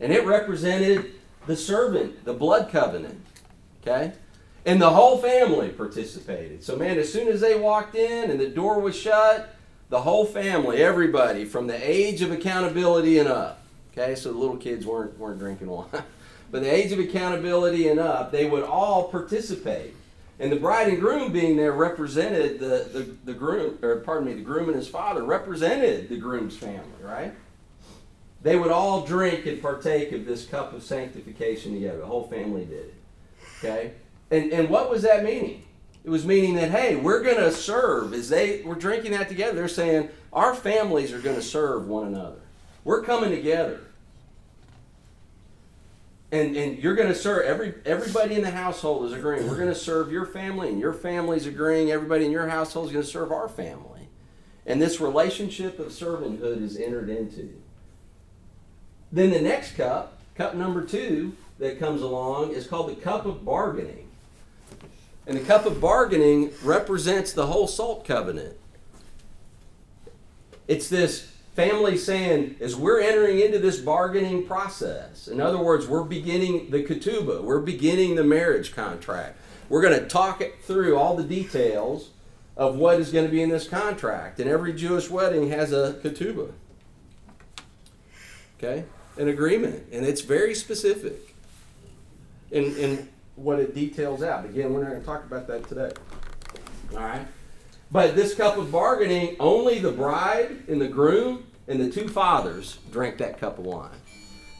And 0.00 0.12
it 0.12 0.26
represented 0.26 1.12
the 1.46 1.56
servant, 1.56 2.24
the 2.24 2.34
blood 2.34 2.70
covenant. 2.70 3.24
Okay? 3.80 4.12
And 4.66 4.82
the 4.82 4.90
whole 4.90 5.18
family 5.18 5.70
participated. 5.70 6.62
So, 6.62 6.76
man, 6.76 6.98
as 6.98 7.12
soon 7.12 7.28
as 7.28 7.40
they 7.40 7.58
walked 7.58 7.94
in 7.94 8.30
and 8.30 8.38
the 8.38 8.48
door 8.48 8.80
was 8.80 8.96
shut, 8.96 9.54
the 9.92 10.00
whole 10.00 10.24
family, 10.24 10.82
everybody, 10.82 11.44
from 11.44 11.66
the 11.66 11.90
age 11.90 12.22
of 12.22 12.32
accountability 12.32 13.18
and 13.18 13.28
up. 13.28 13.62
Okay, 13.92 14.14
so 14.14 14.32
the 14.32 14.38
little 14.38 14.56
kids 14.56 14.86
weren't, 14.86 15.18
weren't 15.18 15.38
drinking 15.38 15.68
wine. 15.68 15.86
But 16.50 16.62
the 16.62 16.74
age 16.74 16.92
of 16.92 16.98
accountability 16.98 17.88
and 17.88 17.98
up, 17.98 18.30
they 18.30 18.44
would 18.46 18.62
all 18.62 19.08
participate. 19.08 19.94
And 20.38 20.52
the 20.52 20.56
bride 20.56 20.88
and 20.88 21.00
groom 21.00 21.32
being 21.32 21.56
there 21.56 21.72
represented 21.72 22.58
the, 22.58 22.88
the, 22.92 23.16
the 23.24 23.32
groom, 23.32 23.78
or 23.80 23.96
pardon 23.96 24.26
me, 24.26 24.34
the 24.34 24.42
groom 24.42 24.68
and 24.68 24.76
his 24.76 24.88
father 24.88 25.24
represented 25.24 26.10
the 26.10 26.18
groom's 26.18 26.56
family, 26.56 26.82
right? 27.02 27.32
They 28.42 28.56
would 28.56 28.70
all 28.70 29.06
drink 29.06 29.46
and 29.46 29.62
partake 29.62 30.12
of 30.12 30.26
this 30.26 30.46
cup 30.46 30.74
of 30.74 30.82
sanctification 30.82 31.72
together. 31.72 31.98
The 31.98 32.06
whole 32.06 32.28
family 32.28 32.66
did 32.66 32.86
it. 32.86 32.94
Okay? 33.58 33.92
And, 34.30 34.52
and 34.52 34.68
what 34.68 34.90
was 34.90 35.02
that 35.02 35.24
meaning? 35.24 35.64
It 36.04 36.10
was 36.10 36.26
meaning 36.26 36.54
that, 36.54 36.70
hey, 36.70 36.96
we're 36.96 37.22
going 37.22 37.36
to 37.36 37.52
serve. 37.52 38.12
As 38.12 38.28
they 38.28 38.62
were 38.62 38.74
drinking 38.74 39.12
that 39.12 39.28
together, 39.28 39.54
they're 39.54 39.68
saying, 39.68 40.08
our 40.32 40.54
families 40.54 41.12
are 41.12 41.20
going 41.20 41.36
to 41.36 41.42
serve 41.42 41.86
one 41.86 42.08
another. 42.08 42.40
We're 42.84 43.02
coming 43.02 43.30
together. 43.30 43.80
And, 46.32 46.56
and 46.56 46.78
you're 46.78 46.94
going 46.94 47.08
to 47.08 47.14
serve, 47.14 47.44
every, 47.44 47.74
everybody 47.84 48.34
in 48.34 48.42
the 48.42 48.50
household 48.50 49.04
is 49.04 49.12
agreeing. 49.12 49.46
We're 49.48 49.56
going 49.56 49.68
to 49.68 49.74
serve 49.74 50.10
your 50.10 50.26
family, 50.26 50.70
and 50.70 50.80
your 50.80 50.94
family's 50.94 51.46
agreeing. 51.46 51.90
Everybody 51.90 52.24
in 52.24 52.32
your 52.32 52.48
household 52.48 52.86
is 52.86 52.92
going 52.92 53.04
to 53.04 53.10
serve 53.10 53.30
our 53.30 53.48
family. 53.48 54.08
And 54.64 54.80
this 54.80 55.00
relationship 55.00 55.78
of 55.78 55.88
servanthood 55.88 56.62
is 56.62 56.78
entered 56.78 57.10
into. 57.10 57.52
Then 59.12 59.30
the 59.30 59.42
next 59.42 59.76
cup, 59.76 60.18
cup 60.34 60.54
number 60.54 60.82
two, 60.82 61.36
that 61.58 61.78
comes 61.78 62.00
along 62.00 62.52
is 62.52 62.66
called 62.66 62.90
the 62.90 63.00
cup 63.00 63.26
of 63.26 63.44
bargaining. 63.44 64.08
And 65.26 65.36
the 65.36 65.42
cup 65.42 65.66
of 65.66 65.80
bargaining 65.80 66.50
represents 66.62 67.32
the 67.32 67.46
whole 67.46 67.68
salt 67.68 68.04
covenant. 68.04 68.56
It's 70.66 70.88
this 70.88 71.32
family 71.54 71.96
saying, 71.96 72.56
as 72.60 72.74
we're 72.74 73.00
entering 73.00 73.40
into 73.40 73.58
this 73.58 73.78
bargaining 73.78 74.46
process, 74.46 75.28
in 75.28 75.40
other 75.40 75.58
words, 75.58 75.86
we're 75.86 76.02
beginning 76.02 76.70
the 76.70 76.82
ketubah, 76.82 77.42
we're 77.42 77.60
beginning 77.60 78.14
the 78.14 78.24
marriage 78.24 78.74
contract. 78.74 79.38
We're 79.68 79.82
going 79.82 79.98
to 79.98 80.06
talk 80.06 80.40
it 80.40 80.62
through 80.64 80.96
all 80.96 81.16
the 81.16 81.22
details 81.22 82.10
of 82.56 82.76
what 82.76 83.00
is 83.00 83.12
going 83.12 83.24
to 83.24 83.30
be 83.30 83.42
in 83.42 83.48
this 83.48 83.68
contract. 83.68 84.40
And 84.40 84.48
every 84.48 84.72
Jewish 84.72 85.08
wedding 85.08 85.48
has 85.50 85.72
a 85.72 85.94
ketubah. 86.02 86.52
Okay? 88.58 88.84
An 89.16 89.28
agreement. 89.28 89.84
And 89.92 90.04
it's 90.04 90.20
very 90.20 90.54
specific 90.54 91.34
in, 92.50 92.76
in 92.76 93.08
what 93.36 93.58
it 93.58 93.74
details 93.74 94.22
out. 94.22 94.44
Again, 94.44 94.72
we're 94.72 94.82
not 94.82 94.90
going 94.90 95.00
to 95.00 95.06
talk 95.06 95.24
about 95.24 95.46
that 95.48 95.68
today. 95.68 95.92
All 96.92 96.98
right? 96.98 97.26
But 97.90 98.16
this 98.16 98.34
cup 98.34 98.56
of 98.56 98.72
bargaining, 98.72 99.36
only 99.38 99.78
the 99.78 99.92
bride 99.92 100.64
and 100.68 100.80
the 100.80 100.88
groom 100.88 101.46
and 101.68 101.80
the 101.80 101.90
two 101.90 102.08
fathers 102.08 102.78
drank 102.90 103.18
that 103.18 103.38
cup 103.38 103.58
of 103.58 103.66
wine. 103.66 103.90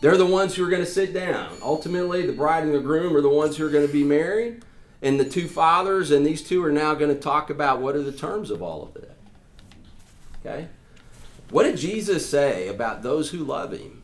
They're 0.01 0.17
the 0.17 0.27
ones 0.27 0.55
who 0.55 0.67
are 0.67 0.71
going 0.71 0.85
to 0.85 0.91
sit 0.91 1.15
down. 1.15 1.57
Ultimately, 1.63 2.27
the 2.27 2.33
bride 2.33 2.65
and 2.65 2.75
the 2.75 2.81
groom 2.81 3.17
are 3.17 3.21
the 3.21 3.29
ones 3.29 3.57
who 3.57 3.67
are 3.67 3.71
going 3.71 3.87
to 3.87 3.93
be 3.93 4.05
married. 4.05 4.65
And 5.01 5.19
the 5.19 5.25
two 5.25 5.49
fathers 5.49 6.11
and 6.11 6.27
these 6.27 6.43
two 6.43 6.65
are 6.65 6.73
now 6.73 6.95
going 6.95 7.15
to 7.15 7.21
talk 7.21 7.51
about 7.51 7.81
what 7.81 7.95
are 7.97 8.03
the 8.03 8.13
terms 8.13 8.51
of 8.51 8.63
all 8.63 8.83
of 8.83 8.97
it. 9.03 9.17
Okay? 10.45 10.69
What 11.51 11.65
did 11.65 11.77
Jesus 11.77 12.29
say 12.29 12.69
about 12.69 13.03
those 13.03 13.31
who 13.31 13.39
love 13.39 13.73
him? 13.73 14.03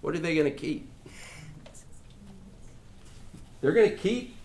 What 0.00 0.14
are 0.14 0.18
they 0.18 0.34
going 0.34 0.50
to 0.50 0.56
keep? 0.58 0.91
They're 3.62 3.72
going 3.72 3.88
to 3.88 3.96
keep 3.96 4.36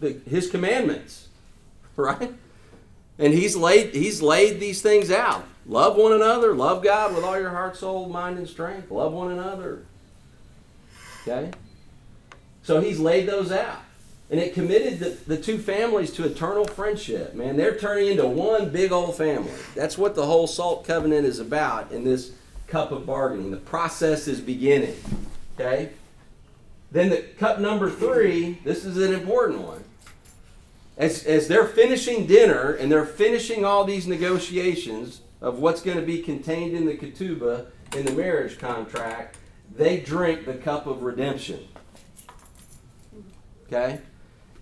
the, 0.00 0.18
his 0.28 0.50
commandments, 0.50 1.28
right? 1.96 2.32
And 3.18 3.32
he's 3.32 3.54
laid 3.54 3.94
he's 3.94 4.20
laid 4.20 4.58
these 4.58 4.82
things 4.82 5.10
out. 5.10 5.44
Love 5.64 5.96
one 5.96 6.12
another, 6.12 6.54
love 6.54 6.82
God 6.82 7.14
with 7.14 7.22
all 7.22 7.38
your 7.38 7.50
heart, 7.50 7.76
soul, 7.76 8.08
mind, 8.08 8.38
and 8.38 8.48
strength. 8.48 8.90
Love 8.90 9.12
one 9.12 9.30
another. 9.30 9.84
Okay? 11.22 11.52
So 12.64 12.80
he's 12.80 12.98
laid 12.98 13.28
those 13.28 13.52
out. 13.52 13.80
And 14.28 14.40
it 14.40 14.54
committed 14.54 14.98
the, 14.98 15.10
the 15.26 15.36
two 15.36 15.58
families 15.58 16.10
to 16.14 16.24
eternal 16.24 16.64
friendship. 16.64 17.34
Man, 17.34 17.56
they're 17.56 17.76
turning 17.76 18.08
into 18.08 18.26
one 18.26 18.70
big 18.70 18.90
old 18.90 19.16
family. 19.16 19.52
That's 19.76 19.98
what 19.98 20.14
the 20.14 20.24
whole 20.24 20.46
salt 20.46 20.84
covenant 20.84 21.26
is 21.26 21.38
about 21.38 21.92
in 21.92 22.02
this 22.02 22.32
cup 22.66 22.90
of 22.90 23.06
bargaining. 23.06 23.50
The 23.50 23.58
process 23.58 24.26
is 24.26 24.40
beginning. 24.40 24.96
Okay? 25.54 25.90
Then 26.92 27.08
the 27.08 27.22
cup 27.22 27.58
number 27.58 27.90
three, 27.90 28.60
this 28.64 28.84
is 28.84 28.98
an 28.98 29.12
important 29.12 29.62
one 29.62 29.82
as, 30.96 31.24
as 31.24 31.48
they're 31.48 31.66
finishing 31.66 32.26
dinner 32.26 32.72
and 32.72 32.90
they're 32.90 33.06
finishing 33.06 33.64
all 33.64 33.84
these 33.84 34.06
negotiations 34.06 35.22
of 35.40 35.58
what's 35.58 35.82
going 35.82 35.96
to 35.96 36.06
be 36.06 36.20
contained 36.20 36.76
in 36.76 36.86
the 36.86 36.94
ketubah 36.94 37.66
in 37.96 38.04
the 38.04 38.12
marriage 38.12 38.58
contract, 38.58 39.36
they 39.74 39.98
drink 39.98 40.44
the 40.44 40.54
cup 40.54 40.86
of 40.86 41.02
redemption. 41.02 41.66
Okay? 43.66 44.00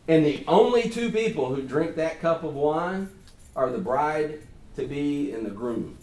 And 0.09 0.25
the 0.25 0.45
only 0.49 0.88
two 0.88 1.11
people 1.11 1.55
who 1.55 1.62
drink 1.62 1.97
that 1.97 2.21
cup 2.21 2.43
of 2.43 2.55
wine 2.55 3.11
are 3.55 3.71
the 3.71 3.79
bride 3.79 4.40
to 4.77 4.87
be 4.87 5.33
and 5.33 5.45
the 5.45 5.51
groom 5.51 5.99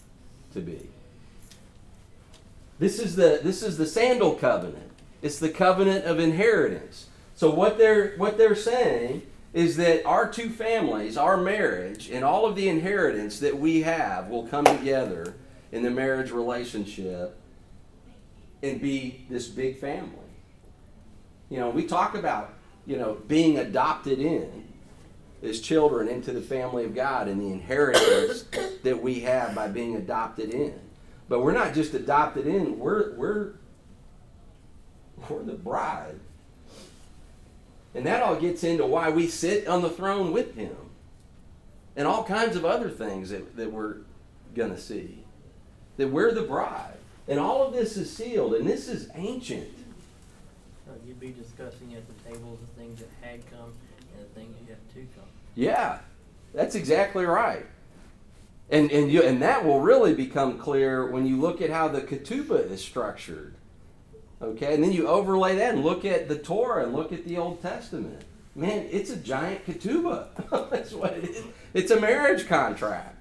to 0.52 0.60
be. 0.60 0.88
This 2.78 3.00
is 3.00 3.16
the 3.16 3.40
this 3.42 3.62
is 3.62 3.76
the 3.76 3.86
sandal 3.86 4.34
covenant. 4.36 4.87
It's 5.22 5.38
the 5.38 5.48
covenant 5.48 6.04
of 6.04 6.18
inheritance. 6.18 7.06
So 7.34 7.50
what 7.50 7.78
they're 7.78 8.16
what 8.16 8.38
they're 8.38 8.54
saying 8.54 9.22
is 9.52 9.76
that 9.76 10.04
our 10.04 10.30
two 10.30 10.50
families, 10.50 11.16
our 11.16 11.36
marriage, 11.36 12.10
and 12.10 12.24
all 12.24 12.46
of 12.46 12.54
the 12.54 12.68
inheritance 12.68 13.40
that 13.40 13.58
we 13.58 13.82
have 13.82 14.28
will 14.28 14.46
come 14.46 14.64
together 14.64 15.34
in 15.72 15.82
the 15.82 15.90
marriage 15.90 16.30
relationship 16.30 17.36
and 18.62 18.80
be 18.80 19.26
this 19.30 19.48
big 19.48 19.78
family. 19.78 20.12
You 21.48 21.58
know, 21.58 21.70
we 21.70 21.84
talk 21.84 22.14
about, 22.14 22.54
you 22.86 22.96
know, 22.96 23.18
being 23.26 23.58
adopted 23.58 24.18
in 24.18 24.68
as 25.42 25.60
children 25.60 26.08
into 26.08 26.32
the 26.32 26.40
family 26.40 26.84
of 26.84 26.94
God 26.94 27.28
and 27.28 27.40
the 27.40 27.52
inheritance 27.52 28.44
that 28.82 29.00
we 29.00 29.20
have 29.20 29.54
by 29.54 29.68
being 29.68 29.96
adopted 29.96 30.50
in. 30.50 30.78
But 31.28 31.42
we're 31.42 31.52
not 31.52 31.74
just 31.74 31.94
adopted 31.94 32.46
in, 32.46 32.78
we're 32.78 33.14
we're 33.14 33.52
we're 35.28 35.42
the 35.42 35.54
bride 35.54 36.20
and 37.94 38.06
that 38.06 38.22
all 38.22 38.36
gets 38.36 38.64
into 38.64 38.86
why 38.86 39.10
we 39.10 39.26
sit 39.26 39.66
on 39.66 39.82
the 39.82 39.90
throne 39.90 40.32
with 40.32 40.54
him. 40.54 40.76
And 41.96 42.06
all 42.06 42.22
kinds 42.22 42.54
of 42.54 42.64
other 42.64 42.90
things 42.90 43.30
that, 43.30 43.56
that 43.56 43.72
we're 43.72 43.96
going 44.54 44.70
to 44.70 44.80
see. 44.80 45.24
That 45.96 46.08
we're 46.08 46.32
the 46.32 46.42
bride. 46.42 46.94
And 47.26 47.40
all 47.40 47.66
of 47.66 47.72
this 47.72 47.96
is 47.96 48.14
sealed, 48.14 48.54
and 48.54 48.68
this 48.68 48.88
is 48.88 49.08
ancient. 49.16 49.68
Uh, 50.88 50.92
You'd 51.04 51.18
be 51.18 51.32
discussing 51.32 51.94
at 51.94 52.04
the 52.06 52.30
table 52.30 52.56
the 52.60 52.80
things 52.80 53.00
that 53.00 53.08
had 53.20 53.40
come 53.50 53.72
and 54.14 54.24
the 54.24 54.40
things 54.40 54.54
yet 54.68 54.78
to 54.94 55.00
come. 55.16 55.28
Yeah, 55.56 55.98
that's 56.54 56.76
exactly 56.76 57.24
right. 57.24 57.66
And, 58.70 58.92
and, 58.92 59.10
you, 59.10 59.22
and 59.22 59.42
that 59.42 59.64
will 59.64 59.80
really 59.80 60.14
become 60.14 60.56
clear 60.58 61.10
when 61.10 61.26
you 61.26 61.40
look 61.40 61.60
at 61.60 61.70
how 61.70 61.88
the 61.88 62.02
ketubah 62.02 62.70
is 62.70 62.80
structured. 62.80 63.54
Okay, 64.40 64.74
and 64.74 64.82
then 64.82 64.92
you 64.92 65.08
overlay 65.08 65.56
that 65.56 65.74
and 65.74 65.84
look 65.84 66.04
at 66.04 66.28
the 66.28 66.38
Torah 66.38 66.84
and 66.84 66.94
look 66.94 67.12
at 67.12 67.24
the 67.24 67.36
Old 67.38 67.60
Testament. 67.60 68.22
Man, 68.54 68.86
it's 68.90 69.10
a 69.10 69.16
giant 69.16 69.66
ketubah. 69.66 70.28
That's 70.70 70.92
what 70.92 71.12
it 71.12 71.24
is. 71.24 71.44
It's 71.74 71.90
a 71.90 72.00
marriage 72.00 72.46
contract. 72.46 73.16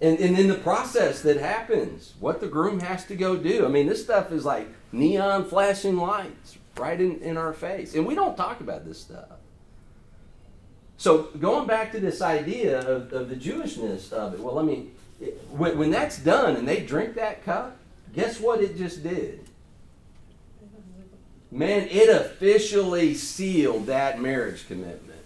And, 0.00 0.18
and 0.18 0.36
then 0.36 0.48
the 0.48 0.58
process 0.58 1.22
that 1.22 1.38
happens, 1.38 2.14
what 2.20 2.40
the 2.40 2.48
groom 2.48 2.80
has 2.80 3.06
to 3.06 3.16
go 3.16 3.36
do. 3.36 3.64
I 3.64 3.68
mean, 3.68 3.86
this 3.86 4.02
stuff 4.02 4.30
is 4.30 4.44
like 4.44 4.68
neon 4.92 5.44
flashing 5.46 5.96
lights 5.96 6.58
right 6.76 7.00
in, 7.00 7.20
in 7.20 7.36
our 7.36 7.52
face. 7.52 7.94
And 7.94 8.06
we 8.06 8.14
don't 8.14 8.36
talk 8.36 8.60
about 8.60 8.84
this 8.84 9.00
stuff. 9.00 9.38
So 10.98 11.24
going 11.38 11.66
back 11.66 11.92
to 11.92 12.00
this 12.00 12.20
idea 12.20 12.80
of, 12.80 13.12
of 13.12 13.28
the 13.28 13.36
Jewishness 13.36 14.12
of 14.12 14.34
it, 14.34 14.40
well, 14.40 14.54
let 14.54 14.64
me, 14.64 14.90
when, 15.50 15.78
when 15.78 15.90
that's 15.90 16.18
done 16.18 16.56
and 16.56 16.68
they 16.68 16.80
drink 16.80 17.14
that 17.14 17.44
cup, 17.44 17.76
guess 18.16 18.40
what 18.40 18.60
it 18.60 18.76
just 18.76 19.02
did? 19.02 19.40
Man, 21.52 21.86
it 21.90 22.08
officially 22.08 23.14
sealed 23.14 23.86
that 23.86 24.20
marriage 24.20 24.66
commitment. 24.66 25.20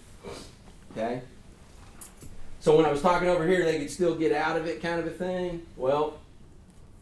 Okay? 0.93 1.23
So 2.61 2.77
when 2.77 2.85
I 2.85 2.93
was 2.93 3.01
talking 3.01 3.29
over 3.29 3.47
here, 3.47 3.65
they 3.65 3.79
could 3.79 3.91
still 3.91 4.15
get 4.15 4.33
out 4.33 4.57
of 4.57 4.67
it, 4.67 4.83
kind 4.83 5.01
of 5.01 5.07
a 5.07 5.11
thing. 5.11 5.63
Well, 5.77 6.19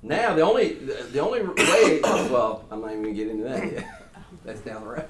now 0.03 0.35
the 0.35 0.43
only 0.43 0.75
the 0.75 1.19
only 1.19 1.43
way. 1.43 2.01
Well, 2.31 2.65
I'm 2.71 2.81
not 2.81 2.93
even 2.93 3.03
gonna 3.03 3.15
get 3.15 3.29
into 3.29 3.45
that 3.45 3.73
yet. 3.73 4.03
That's 4.45 4.61
down 4.61 4.83
the 4.83 4.89
road. 4.89 5.09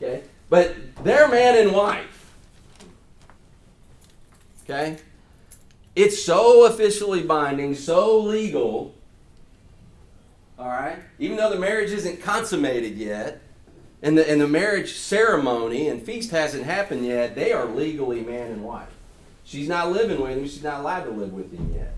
Okay, 0.00 0.22
but 0.48 0.76
they're 1.02 1.26
man 1.26 1.58
and 1.58 1.74
wife. 1.74 2.32
Okay, 4.64 4.98
It's 5.96 6.22
so 6.22 6.66
officially 6.66 7.22
binding, 7.22 7.74
so 7.74 8.18
legal. 8.20 8.94
All 10.58 10.68
right? 10.68 10.98
Even 11.18 11.36
though 11.36 11.50
the 11.50 11.58
marriage 11.58 11.90
isn't 11.90 12.22
consummated 12.22 12.96
yet, 12.96 13.40
and 14.02 14.16
the, 14.16 14.28
and 14.28 14.40
the 14.40 14.48
marriage 14.48 14.94
ceremony 14.94 15.88
and 15.88 16.02
feast 16.02 16.30
hasn't 16.30 16.64
happened 16.64 17.04
yet, 17.04 17.34
they 17.34 17.52
are 17.52 17.66
legally 17.66 18.20
man 18.22 18.50
and 18.50 18.64
wife. 18.64 18.88
She's 19.44 19.68
not 19.68 19.90
living 19.92 20.20
with 20.20 20.36
him, 20.36 20.44
she's 20.44 20.62
not 20.62 20.80
allowed 20.80 21.04
to 21.04 21.10
live 21.10 21.32
with 21.32 21.52
him 21.52 21.72
yet. 21.74 21.94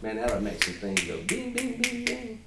Man, 0.00 0.16
that'll 0.16 0.40
make 0.40 0.62
some 0.62 0.74
things 0.74 1.02
go 1.04 1.16
ding, 1.22 1.54
ding, 1.54 1.80
ding, 1.80 2.04
ding. 2.04 2.44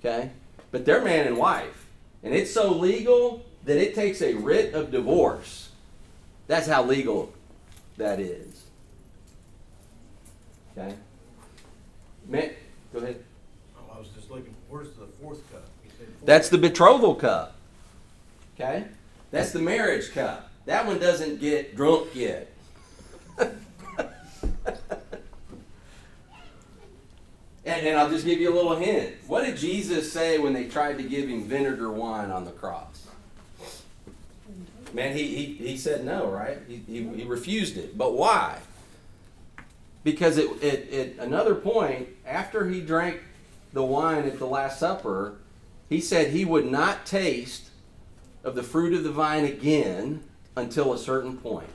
Okay? 0.00 0.30
But 0.70 0.84
they're 0.84 1.02
man 1.02 1.26
and 1.26 1.36
wife. 1.36 1.86
And 2.22 2.34
it's 2.34 2.52
so 2.52 2.72
legal 2.72 3.44
that 3.64 3.76
it 3.76 3.94
takes 3.94 4.20
a 4.22 4.34
writ 4.34 4.74
of 4.74 4.90
divorce. 4.90 5.70
That's 6.46 6.66
how 6.66 6.82
legal 6.84 7.32
that 7.96 8.18
is. 8.18 8.64
Okay? 10.76 10.94
Man, 12.26 12.50
go 12.92 12.98
ahead. 12.98 13.24
Oh, 13.76 13.96
I 13.96 13.98
was 13.98 14.08
just 14.08 14.30
looking, 14.30 14.54
where's 14.68 14.90
the 14.90 15.06
fourth 15.20 15.50
cup? 15.52 15.64
You 15.84 15.90
said 15.98 16.08
fourth. 16.08 16.09
That's 16.24 16.48
the 16.48 16.58
betrothal 16.58 17.14
cup. 17.14 17.54
Okay? 18.54 18.84
That's 19.30 19.52
the 19.52 19.60
marriage 19.60 20.12
cup. 20.12 20.50
That 20.66 20.86
one 20.86 20.98
doesn't 20.98 21.40
get 21.40 21.76
drunk 21.76 22.14
yet. 22.14 22.52
and, 23.38 23.56
and 27.64 27.98
I'll 27.98 28.10
just 28.10 28.24
give 28.24 28.40
you 28.40 28.52
a 28.52 28.54
little 28.54 28.76
hint. 28.76 29.14
What 29.26 29.44
did 29.44 29.56
Jesus 29.56 30.12
say 30.12 30.38
when 30.38 30.52
they 30.52 30.66
tried 30.68 30.98
to 30.98 31.02
give 31.02 31.28
him 31.28 31.44
vinegar 31.44 31.90
wine 31.90 32.30
on 32.30 32.44
the 32.44 32.50
cross? 32.50 33.06
Man, 34.92 35.16
he, 35.16 35.34
he, 35.34 35.44
he 35.68 35.76
said 35.76 36.04
no, 36.04 36.26
right? 36.26 36.58
He, 36.66 36.82
he, 36.86 37.08
he 37.08 37.24
refused 37.24 37.76
it. 37.76 37.96
But 37.96 38.14
why? 38.14 38.58
Because 40.02 40.36
it, 40.36 40.50
it, 40.62 41.18
at 41.18 41.26
another 41.26 41.54
point, 41.54 42.08
after 42.26 42.68
he 42.68 42.80
drank 42.80 43.20
the 43.72 43.84
wine 43.84 44.24
at 44.24 44.38
the 44.38 44.46
Last 44.46 44.80
Supper, 44.80 45.36
he 45.90 46.00
said 46.00 46.28
he 46.28 46.46
would 46.46 46.70
not 46.70 47.04
taste 47.04 47.68
of 48.42 48.54
the 48.54 48.62
fruit 48.62 48.94
of 48.94 49.04
the 49.04 49.10
vine 49.10 49.44
again 49.44 50.22
until 50.56 50.94
a 50.94 50.98
certain 50.98 51.36
point. 51.36 51.68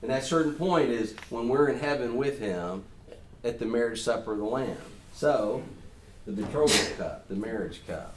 And 0.00 0.10
that 0.10 0.24
certain 0.24 0.54
point 0.54 0.88
is 0.90 1.14
when 1.28 1.48
we're 1.48 1.68
in 1.68 1.78
heaven 1.78 2.16
with 2.16 2.38
him 2.38 2.84
at 3.42 3.58
the 3.58 3.66
marriage 3.66 4.00
supper 4.00 4.32
of 4.32 4.38
the 4.38 4.44
Lamb. 4.44 4.76
So, 5.12 5.62
the 6.26 6.32
betrothal 6.32 6.96
cup, 6.96 7.28
the 7.28 7.34
marriage 7.34 7.82
cup. 7.86 8.14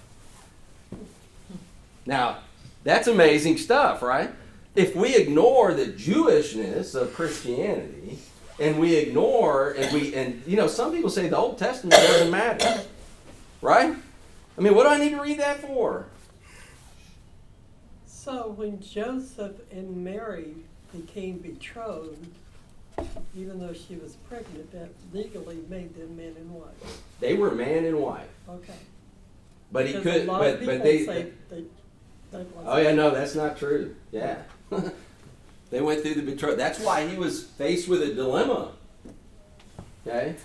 Now, 2.06 2.38
that's 2.84 3.08
amazing 3.08 3.58
stuff, 3.58 4.02
right? 4.02 4.30
If 4.76 4.96
we 4.96 5.16
ignore 5.16 5.74
the 5.74 5.88
Jewishness 5.88 6.96
of 6.96 7.14
Christianity, 7.14 8.20
and 8.60 8.80
we 8.80 8.96
ignore 8.96 9.72
and 9.72 9.94
we 9.94 10.16
and 10.16 10.42
you 10.48 10.58
know 10.58 10.68
some 10.68 10.92
people 10.92 11.10
say 11.10 11.28
the 11.28 11.38
Old 11.38 11.60
Testament 11.60 11.94
doesn't 11.94 12.32
matter, 12.32 12.82
right? 13.62 13.96
I 14.58 14.62
mean, 14.62 14.74
what 14.74 14.84
do 14.84 14.90
I 14.90 14.98
need 14.98 15.12
to 15.12 15.22
read 15.22 15.40
that 15.40 15.60
for? 15.60 16.08
So 18.06 18.50
when 18.50 18.82
Joseph 18.82 19.54
and 19.72 20.04
Mary 20.04 20.56
became 20.92 21.38
betrothed, 21.38 22.28
even 23.36 23.60
though 23.60 23.74
she 23.74 23.96
was 23.96 24.16
pregnant, 24.28 24.72
that 24.72 24.90
legally 25.14 25.60
made 25.70 25.96
them 25.96 26.18
man 26.18 26.34
and 26.38 26.52
wife. 26.52 27.02
They 27.20 27.36
were 27.36 27.52
man 27.52 27.86
and 27.86 28.00
wife, 28.00 28.28
Okay. 28.50 28.74
but 29.72 29.86
he 29.88 29.94
could. 29.94 30.26
But 30.26 30.66
but 30.66 30.84
they. 30.84 31.06
they. 31.06 31.32
Oh 32.66 32.78
yeah, 32.78 32.94
no, 32.94 33.12
that's 33.12 33.36
not 33.36 33.58
true. 33.58 33.96
Yeah, 34.12 34.42
they 35.70 35.80
went 35.82 36.02
through 36.02 36.16
the 36.16 36.24
betrothal. 36.24 36.58
That's 36.58 36.80
why 36.80 37.08
he 37.08 37.16
was 37.18 37.44
faced 37.44 37.88
with 37.88 38.02
a 38.02 38.14
dilemma. 38.14 38.72
Okay, 40.06 40.36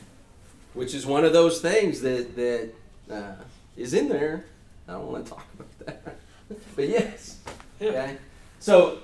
which 0.75 0.95
is 0.95 1.05
one 1.07 1.25
of 1.25 1.33
those 1.33 1.61
things 1.61 2.01
that 2.03 2.37
that 2.37 2.71
uh, 3.11 3.35
is 3.77 3.95
in 3.95 4.09
there. 4.09 4.45
I 4.89 4.93
don't 4.93 5.11
want 5.11 5.25
to 5.25 5.31
talk 5.31 5.47
about 5.55 5.79
that, 5.87 6.19
but 6.77 6.89
yes. 6.89 7.39
Okay, 7.81 8.17
so 8.59 8.99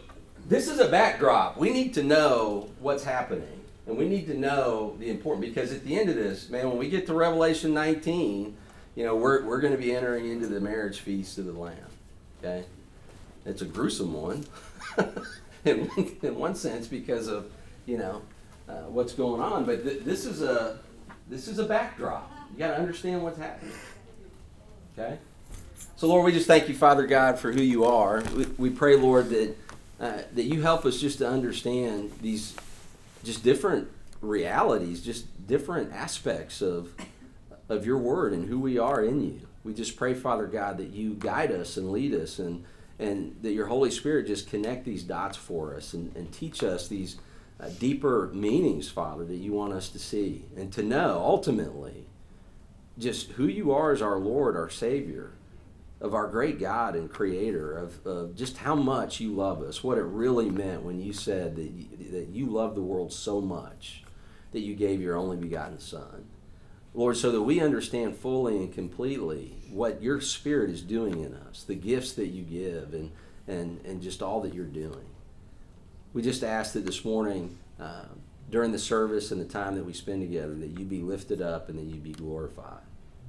this 0.48 0.68
is 0.68 0.78
a 0.80 0.88
backdrop. 0.88 1.56
We 1.56 1.70
need 1.70 1.94
to 1.94 2.02
know 2.02 2.68
what's 2.80 3.04
happening, 3.04 3.60
and 3.86 3.96
we 3.96 4.08
need 4.08 4.26
to 4.26 4.34
know 4.34 4.96
the 4.98 5.10
important 5.10 5.44
because 5.44 5.72
at 5.72 5.84
the 5.84 5.98
end 5.98 6.08
of 6.08 6.16
this, 6.16 6.48
man, 6.48 6.68
when 6.68 6.78
we 6.78 6.88
get 6.88 7.06
to 7.06 7.14
Revelation 7.14 7.74
19, 7.74 8.56
you 8.94 9.04
know, 9.04 9.16
we're 9.16 9.44
we're 9.44 9.60
going 9.60 9.72
to 9.72 9.78
be 9.78 9.94
entering 9.94 10.30
into 10.30 10.46
the 10.46 10.60
marriage 10.60 11.00
feast 11.00 11.38
of 11.38 11.46
the 11.46 11.52
Lamb. 11.52 11.76
Okay, 12.42 12.64
it's 13.44 13.62
a 13.62 13.64
gruesome 13.64 14.12
one, 14.12 14.46
in 15.64 15.86
one, 15.86 16.16
in 16.22 16.36
one 16.36 16.54
sense 16.54 16.86
because 16.86 17.28
of 17.28 17.50
you 17.86 17.98
know 17.98 18.22
uh, 18.68 18.82
what's 18.82 19.12
going 19.12 19.40
on. 19.40 19.64
But 19.64 19.84
th- 19.84 20.04
this 20.04 20.24
is 20.24 20.42
a 20.42 20.78
this 21.28 21.48
is 21.48 21.58
a 21.58 21.64
backdrop. 21.64 22.30
You 22.52 22.58
got 22.58 22.68
to 22.68 22.78
understand 22.78 23.22
what's 23.22 23.38
happening. 23.38 23.74
Okay. 24.98 25.18
So 25.96 26.08
Lord, 26.08 26.24
we 26.24 26.32
just 26.32 26.48
thank 26.48 26.68
you, 26.68 26.74
Father 26.74 27.06
God, 27.06 27.38
for 27.38 27.52
who 27.52 27.62
you 27.62 27.84
are. 27.84 28.22
We, 28.34 28.46
we 28.58 28.70
pray, 28.70 28.96
Lord, 28.96 29.30
that 29.30 29.56
uh, 30.00 30.18
that 30.34 30.44
you 30.44 30.62
help 30.62 30.84
us 30.84 31.00
just 31.00 31.18
to 31.18 31.28
understand 31.28 32.10
these 32.20 32.56
just 33.22 33.44
different 33.44 33.88
realities, 34.20 35.00
just 35.00 35.46
different 35.46 35.92
aspects 35.92 36.60
of 36.60 36.94
of 37.68 37.86
your 37.86 37.98
word 37.98 38.32
and 38.32 38.48
who 38.48 38.58
we 38.58 38.76
are 38.78 39.04
in 39.04 39.22
you. 39.22 39.40
We 39.62 39.72
just 39.72 39.96
pray, 39.96 40.14
Father 40.14 40.46
God, 40.46 40.78
that 40.78 40.88
you 40.88 41.14
guide 41.14 41.52
us 41.52 41.76
and 41.76 41.92
lead 41.92 42.12
us 42.12 42.40
and 42.40 42.64
and 42.98 43.36
that 43.42 43.52
your 43.52 43.66
Holy 43.66 43.92
Spirit 43.92 44.26
just 44.26 44.50
connect 44.50 44.84
these 44.84 45.04
dots 45.04 45.36
for 45.36 45.76
us 45.76 45.94
and, 45.94 46.14
and 46.16 46.32
teach 46.32 46.64
us 46.64 46.88
these 46.88 47.18
uh, 47.60 47.68
deeper 47.78 48.30
meanings, 48.34 48.88
Father, 48.88 49.24
that 49.24 49.36
you 49.36 49.52
want 49.52 49.72
us 49.72 49.88
to 49.90 49.98
see 50.00 50.44
and 50.56 50.72
to 50.72 50.82
know 50.82 51.22
ultimately 51.24 52.07
just 52.98 53.32
who 53.32 53.46
you 53.46 53.72
are 53.72 53.92
as 53.92 54.02
our 54.02 54.18
Lord, 54.18 54.56
our 54.56 54.70
Savior, 54.70 55.32
of 56.00 56.14
our 56.14 56.28
great 56.28 56.60
God 56.60 56.94
and 56.94 57.10
Creator, 57.10 57.72
of, 57.76 58.06
of 58.06 58.36
just 58.36 58.58
how 58.58 58.74
much 58.74 59.20
you 59.20 59.32
love 59.32 59.62
us, 59.62 59.82
what 59.82 59.98
it 59.98 60.04
really 60.04 60.50
meant 60.50 60.82
when 60.82 61.00
you 61.00 61.12
said 61.12 61.56
that 61.56 61.70
you, 61.70 61.86
that 62.12 62.28
you 62.28 62.46
love 62.46 62.74
the 62.74 62.82
world 62.82 63.12
so 63.12 63.40
much 63.40 64.04
that 64.52 64.60
you 64.60 64.74
gave 64.74 65.00
your 65.00 65.16
only 65.16 65.36
begotten 65.36 65.80
Son. 65.80 66.24
Lord, 66.94 67.16
so 67.16 67.30
that 67.32 67.42
we 67.42 67.60
understand 67.60 68.16
fully 68.16 68.56
and 68.56 68.72
completely 68.72 69.54
what 69.70 70.02
your 70.02 70.20
Spirit 70.20 70.70
is 70.70 70.82
doing 70.82 71.22
in 71.22 71.34
us, 71.34 71.62
the 71.64 71.74
gifts 71.74 72.12
that 72.14 72.28
you 72.28 72.42
give, 72.42 72.94
and, 72.94 73.10
and, 73.46 73.80
and 73.84 74.00
just 74.00 74.22
all 74.22 74.40
that 74.40 74.54
you're 74.54 74.64
doing. 74.64 75.06
We 76.12 76.22
just 76.22 76.42
ask 76.42 76.72
that 76.72 76.86
this 76.86 77.04
morning, 77.04 77.58
uh, 77.78 78.04
during 78.50 78.72
the 78.72 78.78
service 78.78 79.30
and 79.30 79.40
the 79.40 79.44
time 79.44 79.74
that 79.74 79.84
we 79.84 79.92
spend 79.92 80.22
together, 80.22 80.54
that 80.54 80.78
you 80.78 80.84
be 80.84 81.02
lifted 81.02 81.42
up 81.42 81.68
and 81.68 81.78
that 81.78 81.84
you 81.84 82.00
be 82.00 82.12
glorified. 82.12 82.87